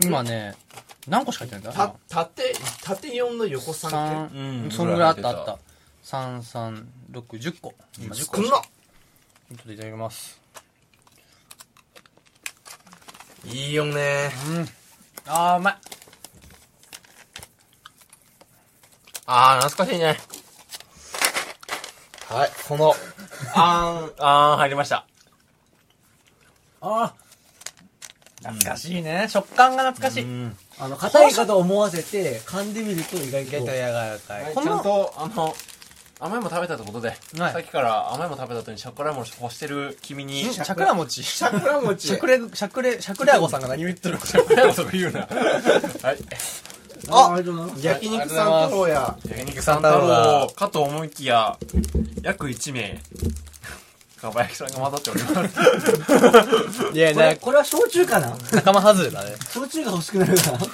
[0.01, 0.55] 今ね、
[1.07, 1.95] 何個しか入ってないんだ？
[2.09, 4.29] た縦縦4の横3三。
[4.29, 4.71] 系うん。
[4.71, 5.59] そんぐらいあったあった。
[6.01, 7.75] 三三六十個。
[7.99, 8.43] 今10個。
[8.43, 8.61] 少な
[9.57, 10.39] ちょっといただきます。
[13.45, 14.67] いいよねうん。
[15.27, 15.75] あー、うまい。
[19.25, 20.17] あー懐かしいね
[22.27, 22.93] はいこの
[23.55, 25.05] あんあー入りました
[26.81, 27.13] あ
[28.39, 29.27] 懐かしいね。
[29.29, 30.23] 食感が懐かしい。
[30.23, 33.57] うんあの、硬いかと思わせて、噛んでみると意外と。
[33.57, 34.43] 意外と柔らかい。
[34.43, 35.55] はいこのちゃんと、あの、
[36.23, 41.21] 甘いもの食べたってことで、はいさっきから甘いもの食べた後にシャコライも欲してる君に、んシャクラ餅。
[41.21, 45.19] シ桜餅ャクレ、シャクレ、シャクレアゴさんが何を言ってるのシャコライもとか言うな。
[45.21, 45.29] はい。
[47.09, 47.85] あ、ありがとうございます。
[47.85, 51.57] 焼肉さん太郎や焼肉さん太郎かと思いきや、
[52.21, 53.01] 約1名、
[54.21, 56.93] かば焼きさんが混ざっております。
[56.93, 58.37] いや、これ、なこれは焼酎かな？
[58.53, 59.35] 仲間外れだね。
[59.53, 60.67] 焼酎が欲しくなるかなこ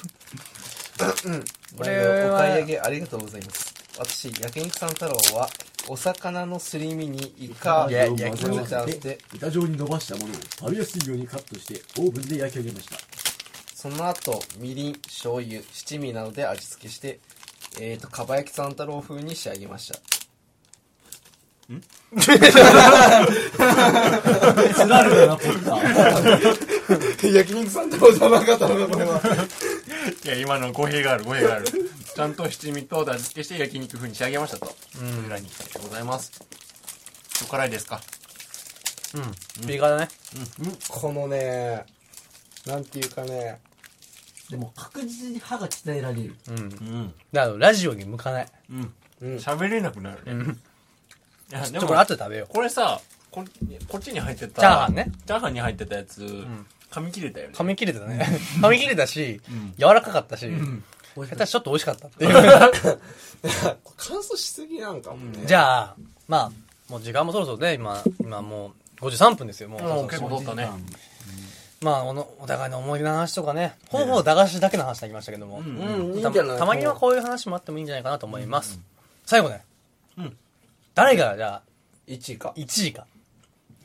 [1.78, 5.50] これはお買い上げありがとうございます私焼肉さん太郎は
[5.88, 8.18] お魚のすり身にイカを焼混
[8.66, 12.98] ぜ合わせて板状に伸ばしたものを食べやすいようにカットしてオーブンで焼き上げました。
[13.76, 17.20] その後みりん醤油七味などで味付けして
[17.80, 20.00] えーとかば焼きさん太郎風に仕上げました
[24.76, 27.32] つらるだな、ポッター。
[27.32, 29.22] 焼肉さん太郎じゃなかったのかこれは
[30.26, 31.66] いや、今の語弊がある、語弊がある。
[32.16, 34.76] ちゃんと七味と味付けして焼肉風に仕上げましたと。
[35.02, 35.26] うん。
[35.26, 36.32] 裏にありがとうございます。
[37.44, 38.02] お辛いですか？
[39.16, 39.68] うん。
[39.68, 40.10] ピリ辛だね。
[40.90, 41.86] このね
[42.68, 43.60] なんていうかね
[44.50, 46.36] でも確実に歯が鍛えられる。
[46.50, 46.58] うん。
[46.58, 47.14] うん。
[47.32, 48.48] だから、ラジオに向かない。
[48.72, 48.94] うん。
[49.22, 50.32] うん喋れなくなるね。
[50.32, 50.42] うん。
[51.52, 53.00] いや、ちょ、これでも、後で食べよこれさ、
[53.30, 53.46] こ
[53.88, 54.62] こっちに入ってた。
[54.62, 55.12] チャーハンね。
[55.28, 56.22] チャーハンに入ってたやつ、
[56.90, 57.58] 噛み切れたよねう。。
[57.58, 58.26] 噛み切れてたね。
[58.60, 60.82] 噛み切れたし、ん柔らかかったし、美味しかっ
[61.16, 63.00] 下手しちょっと美味しかったっていう。
[63.98, 65.96] 乾燥しすぎなんかもねじゃあ、
[66.28, 66.52] まあ、
[66.92, 69.82] もう時間もそろそろね、今、今もう53分ですよ、もう。
[69.82, 70.70] もう結構取ったね。
[71.82, 75.64] まあ、おのお互いの思い出の話とかね、ほぼほぼ駄菓子だけの話になりましたけども、
[76.58, 78.80] たまにはこういう話もあってもいいんじゃないかなと思います。
[79.26, 79.64] 最後ね、
[80.18, 80.38] うん
[80.96, 81.62] 誰がじゃあ、
[82.08, 83.06] 1位か1位か、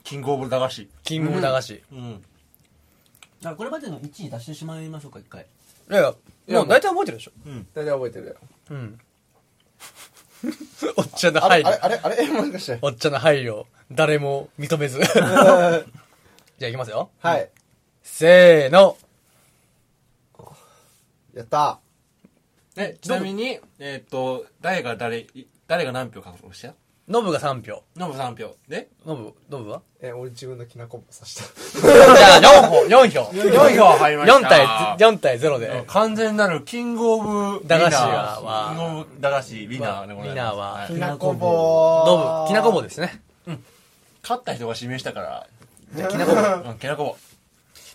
[0.03, 0.89] キングオブ駄菓子。
[1.05, 1.71] キングオブ駄菓子。
[1.75, 2.25] いうん。
[3.57, 5.47] これまでの1位出してしまいましょうか、一回。
[5.89, 6.15] やいや、
[6.49, 7.33] もう大体覚えてるでしょ。
[7.75, 8.35] 大体覚えてるよ
[8.71, 9.01] うん。
[10.97, 11.79] おっちゃんのあれ配慮。
[11.85, 13.65] あれあれあれ もしかしておっちゃんの配慮。
[13.91, 14.99] 誰も認めず。
[15.05, 15.81] じゃあ
[16.61, 17.11] 行きますよ。
[17.21, 17.51] はい
[18.03, 18.97] せーの。
[21.35, 21.81] やった
[22.77, 26.75] え、ちなみに、えっと、誰が誰、い誰が何票獲得した？
[27.07, 27.83] ノブが3票。
[27.97, 28.57] ノブ3票。
[28.67, 28.89] で？
[29.05, 29.83] ノブ、ノブは？
[30.01, 31.43] え俺自分のきなこ棒刺した
[31.83, 33.21] じゃあ4票、4票。
[33.31, 34.39] 4票入りました。
[34.39, 35.85] 4対、4対0で。
[35.87, 40.29] 完全なるキングオブ駄菓子はキングオブ駄菓子ウィナーでございます。
[40.29, 43.21] ウィナーははいきなこ棒ノブ、きなこ棒ですね。
[44.23, 45.47] 勝った人が指名したから、
[45.95, 46.71] じゃあきなこ棒。
[46.71, 47.19] うん、きなこ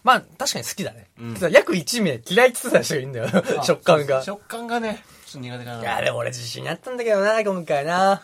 [0.04, 1.08] まあ、確かに好きだね。
[1.20, 3.28] うん約1名嫌いって言ってた人がいるんだよ。
[3.64, 4.24] 食感が棒。。
[4.24, 5.82] 食感がね、ちょっと苦手かな。
[5.82, 8.22] いや、でも俺自信あったんだけどな、今回な。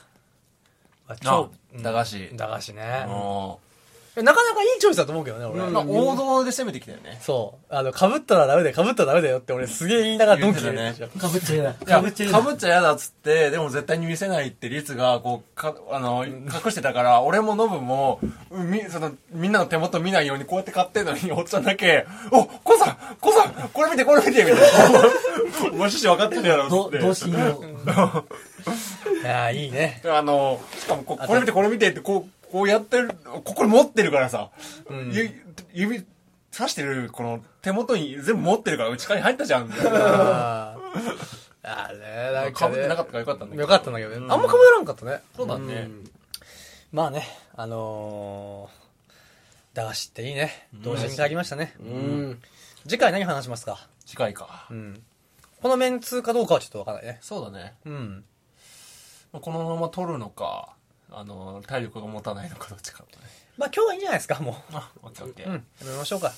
[1.21, 1.49] 超、
[1.81, 2.29] 駄菓子。
[2.35, 3.05] 駄菓子ね。
[3.07, 3.59] も
[4.23, 5.59] なかなかいいチョイスだと思うけどね、俺。
[5.59, 7.19] う、まあ、王道で攻めてきたよね。
[7.21, 7.73] そう。
[7.73, 11.75] あの、被ったらダメだよ、被ったらダメだよって俺すげえ言いながらドンキでねかぶっちゃいない。
[11.85, 12.41] いや、かぶっちゃいない。
[12.41, 24.99] かぶっちゃ嫌だっつって、でも絶対に見せないって率が、こう、か、あの、隠してたから、俺もノブも、み、その、みんなの手元見ないようにこうやって買ってんのに、おっちゃんだけ、お、コさんコさんこれ見て、これ見てみたいな。
[24.99, 26.99] お前趣旨分かってるやろ、ど、つって。
[26.99, 27.65] どうしよう。
[29.25, 30.01] いやーいいね。
[30.05, 34.51] あの、しかもこ、これ見て、これ見てって、こう、こうやってる、ここに持ってるからさ、
[34.89, 35.31] うんゆ
[35.73, 36.05] 指、
[36.55, 39.69] 刺してる、この手元に全部持ってるから、内側に入ったじゃん。
[39.71, 41.17] あー
[41.63, 42.51] あれ、なんか、ね。
[42.51, 43.61] かぶってなかったからよかったんだけど。
[43.63, 44.17] よかったんだけどね。
[44.17, 45.21] うんあんま被らんかったね。
[45.35, 45.89] そうだね。
[46.91, 50.67] まあね、あのー、駄菓子っていいね。
[50.75, 51.73] 同時に書きましたね。
[51.79, 52.41] うん
[52.87, 53.87] 次回何話しますか？
[54.05, 54.73] 次回かう。
[54.73, 55.01] ん。
[55.61, 57.17] このメンツかどうかはちょっとわからないね。
[57.21, 57.73] そうだね。
[57.83, 58.23] うん。
[59.39, 60.75] このまま取るのか、
[61.11, 63.23] あの、体力が持たないのかどっちかだね。
[63.57, 65.47] まあ今日はいいんじゃないですか、もあ、オッケーオッケう。
[65.47, 65.53] うー。
[65.53, 65.55] ん。
[65.55, 65.61] や
[65.91, 66.33] めましょうか。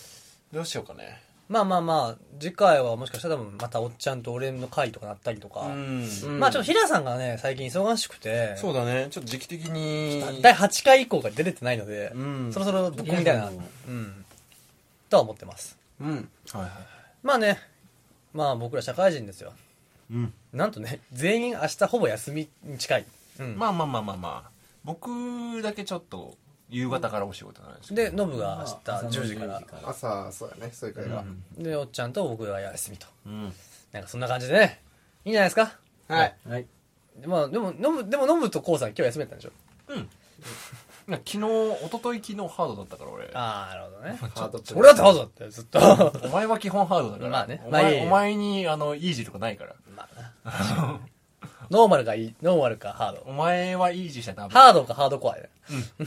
[0.53, 1.21] どうしようかね。
[1.49, 5.61] まあまあまあ、次回はもしかしたら多分またおっちゃんと俺の回とかなったりとか。
[5.67, 6.05] ん
[6.39, 9.07] まあちょっと平さんがね、最近忙しくて、そうだね。
[9.09, 10.41] ちょっと時期的に。
[10.41, 13.49] 第8回以降が出れてないので、うんそろそろぶっ込みたいな、
[13.87, 14.25] うん。
[15.09, 15.77] とは思ってます。
[16.01, 16.71] うんはいはい。
[17.23, 17.59] まあね、
[18.33, 19.53] まあ僕ら社会人ですよ。
[20.11, 20.33] うん。
[20.53, 23.05] なんとね、全員明日ほぼ休みに近い。
[23.39, 23.57] うん。
[23.57, 24.51] まあまあまあまあまあ。
[24.83, 26.35] 僕だけちょっと、
[26.69, 28.11] 夕方からお仕事なんですけど。
[28.11, 29.61] で、ノブが明日10時から。
[29.85, 31.23] 朝そうやねそういう会が
[31.57, 33.07] で、おっちゃんと僕が休みと。
[33.25, 33.53] うん。
[33.93, 34.81] なんかそんな感じでね、
[35.23, 35.77] いいんじゃないですか？
[36.09, 36.65] はいはい。
[37.17, 39.93] でまあ、でも、ノブ、でもノブとコウさん今日休みだったんでしょ？
[39.93, 40.09] うん。
[41.09, 43.29] 昨日、一昨日昨日ハードだったから俺。
[43.33, 44.17] ああ、なるほどね。
[44.35, 45.79] ハート俺だってハードだったよ、ずっと。
[46.25, 47.29] お前は基本ハードだから。
[47.31, 49.75] まあねおまあいいお前に、あの、イージーとかないから。
[51.69, 53.23] ノーマルがいい、ノーマルかハード。
[53.25, 54.53] お前はイージーしたらダメ。
[54.53, 55.49] ハードかハードコアで。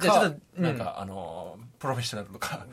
[0.00, 2.66] じゃあちょっと、うんなんか、あのー、プロフェッショナルとか。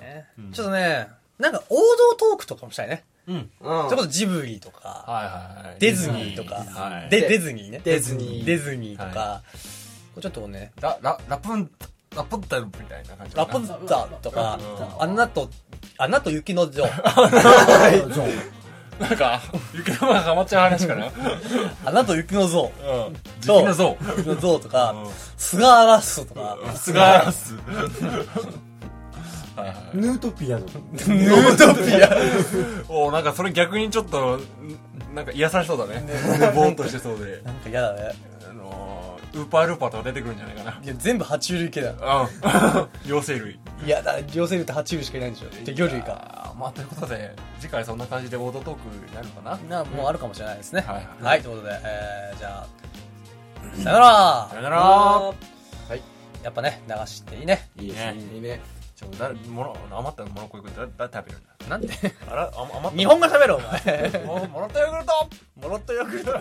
[0.00, 1.08] ねちょっとね、
[1.38, 3.04] なんか王道トークとかもしたいね。
[3.26, 3.36] うん。
[3.36, 5.80] うんそれこそジブリとか、はいはいはい。
[5.80, 7.10] ディズニーとか、はい。
[7.10, 7.80] でディズニーね。
[7.84, 9.42] ディズニーディズニーとか、
[10.20, 11.70] ちょっとね、ラ、ラ、ラプン、
[12.14, 13.48] ラプンタルみたいな感じかな。
[13.48, 14.58] ラプンツァとか
[14.98, 15.50] うん、アナと、
[15.98, 16.86] アナと雪の女王、
[19.00, 19.42] なんか、
[19.74, 21.10] 雪玉がハマっちゃう話かな。
[21.84, 23.16] アナと雪の像、うん。
[23.40, 23.96] 時と期の像。
[24.16, 27.54] 雪の像とかうん、菅原スとか、菅原ス。
[29.56, 29.96] はいはい。
[29.96, 30.66] ヌートピアの。
[30.66, 32.16] ヌートピア。
[32.92, 34.42] おなんかそれ逆にちょっと、ん
[35.14, 36.04] なんか癒されそうだね。
[36.54, 37.40] ボーンとしてそうで。
[37.42, 38.14] なんか嫌だね。
[38.48, 40.78] あのー、ウーパールーパーとか出てくるんじゃないかな。
[40.82, 41.94] いや、全部爬虫類系だよ。
[43.04, 43.08] うん。
[43.10, 43.58] 両生類。
[43.84, 45.48] いやだ、両生類って爬虫類しかいないんでしょ。
[45.64, 46.54] で、魚類か。
[46.58, 49.82] まあ、ということで、次回そんな感じでオードトークになるのかな。
[49.82, 50.80] な、もうあるかもしれないですね。
[50.86, 55.34] はいはい、ということで、えー、じゃあ、さよならさよならは
[55.94, 56.00] い
[56.42, 57.68] やっぱね、流しっていいね。
[57.76, 58.60] いいねいいね
[58.94, 61.88] ちょ、誰、もの、余ったものこいく誰、誰食べるんだなんで？
[62.30, 62.96] あら、あ余った？
[62.96, 63.60] 日本語喋ろう、お
[63.90, 64.24] 前。
[64.24, 65.12] ももらったヨーグルト
[65.60, 66.32] モロットヨーグルト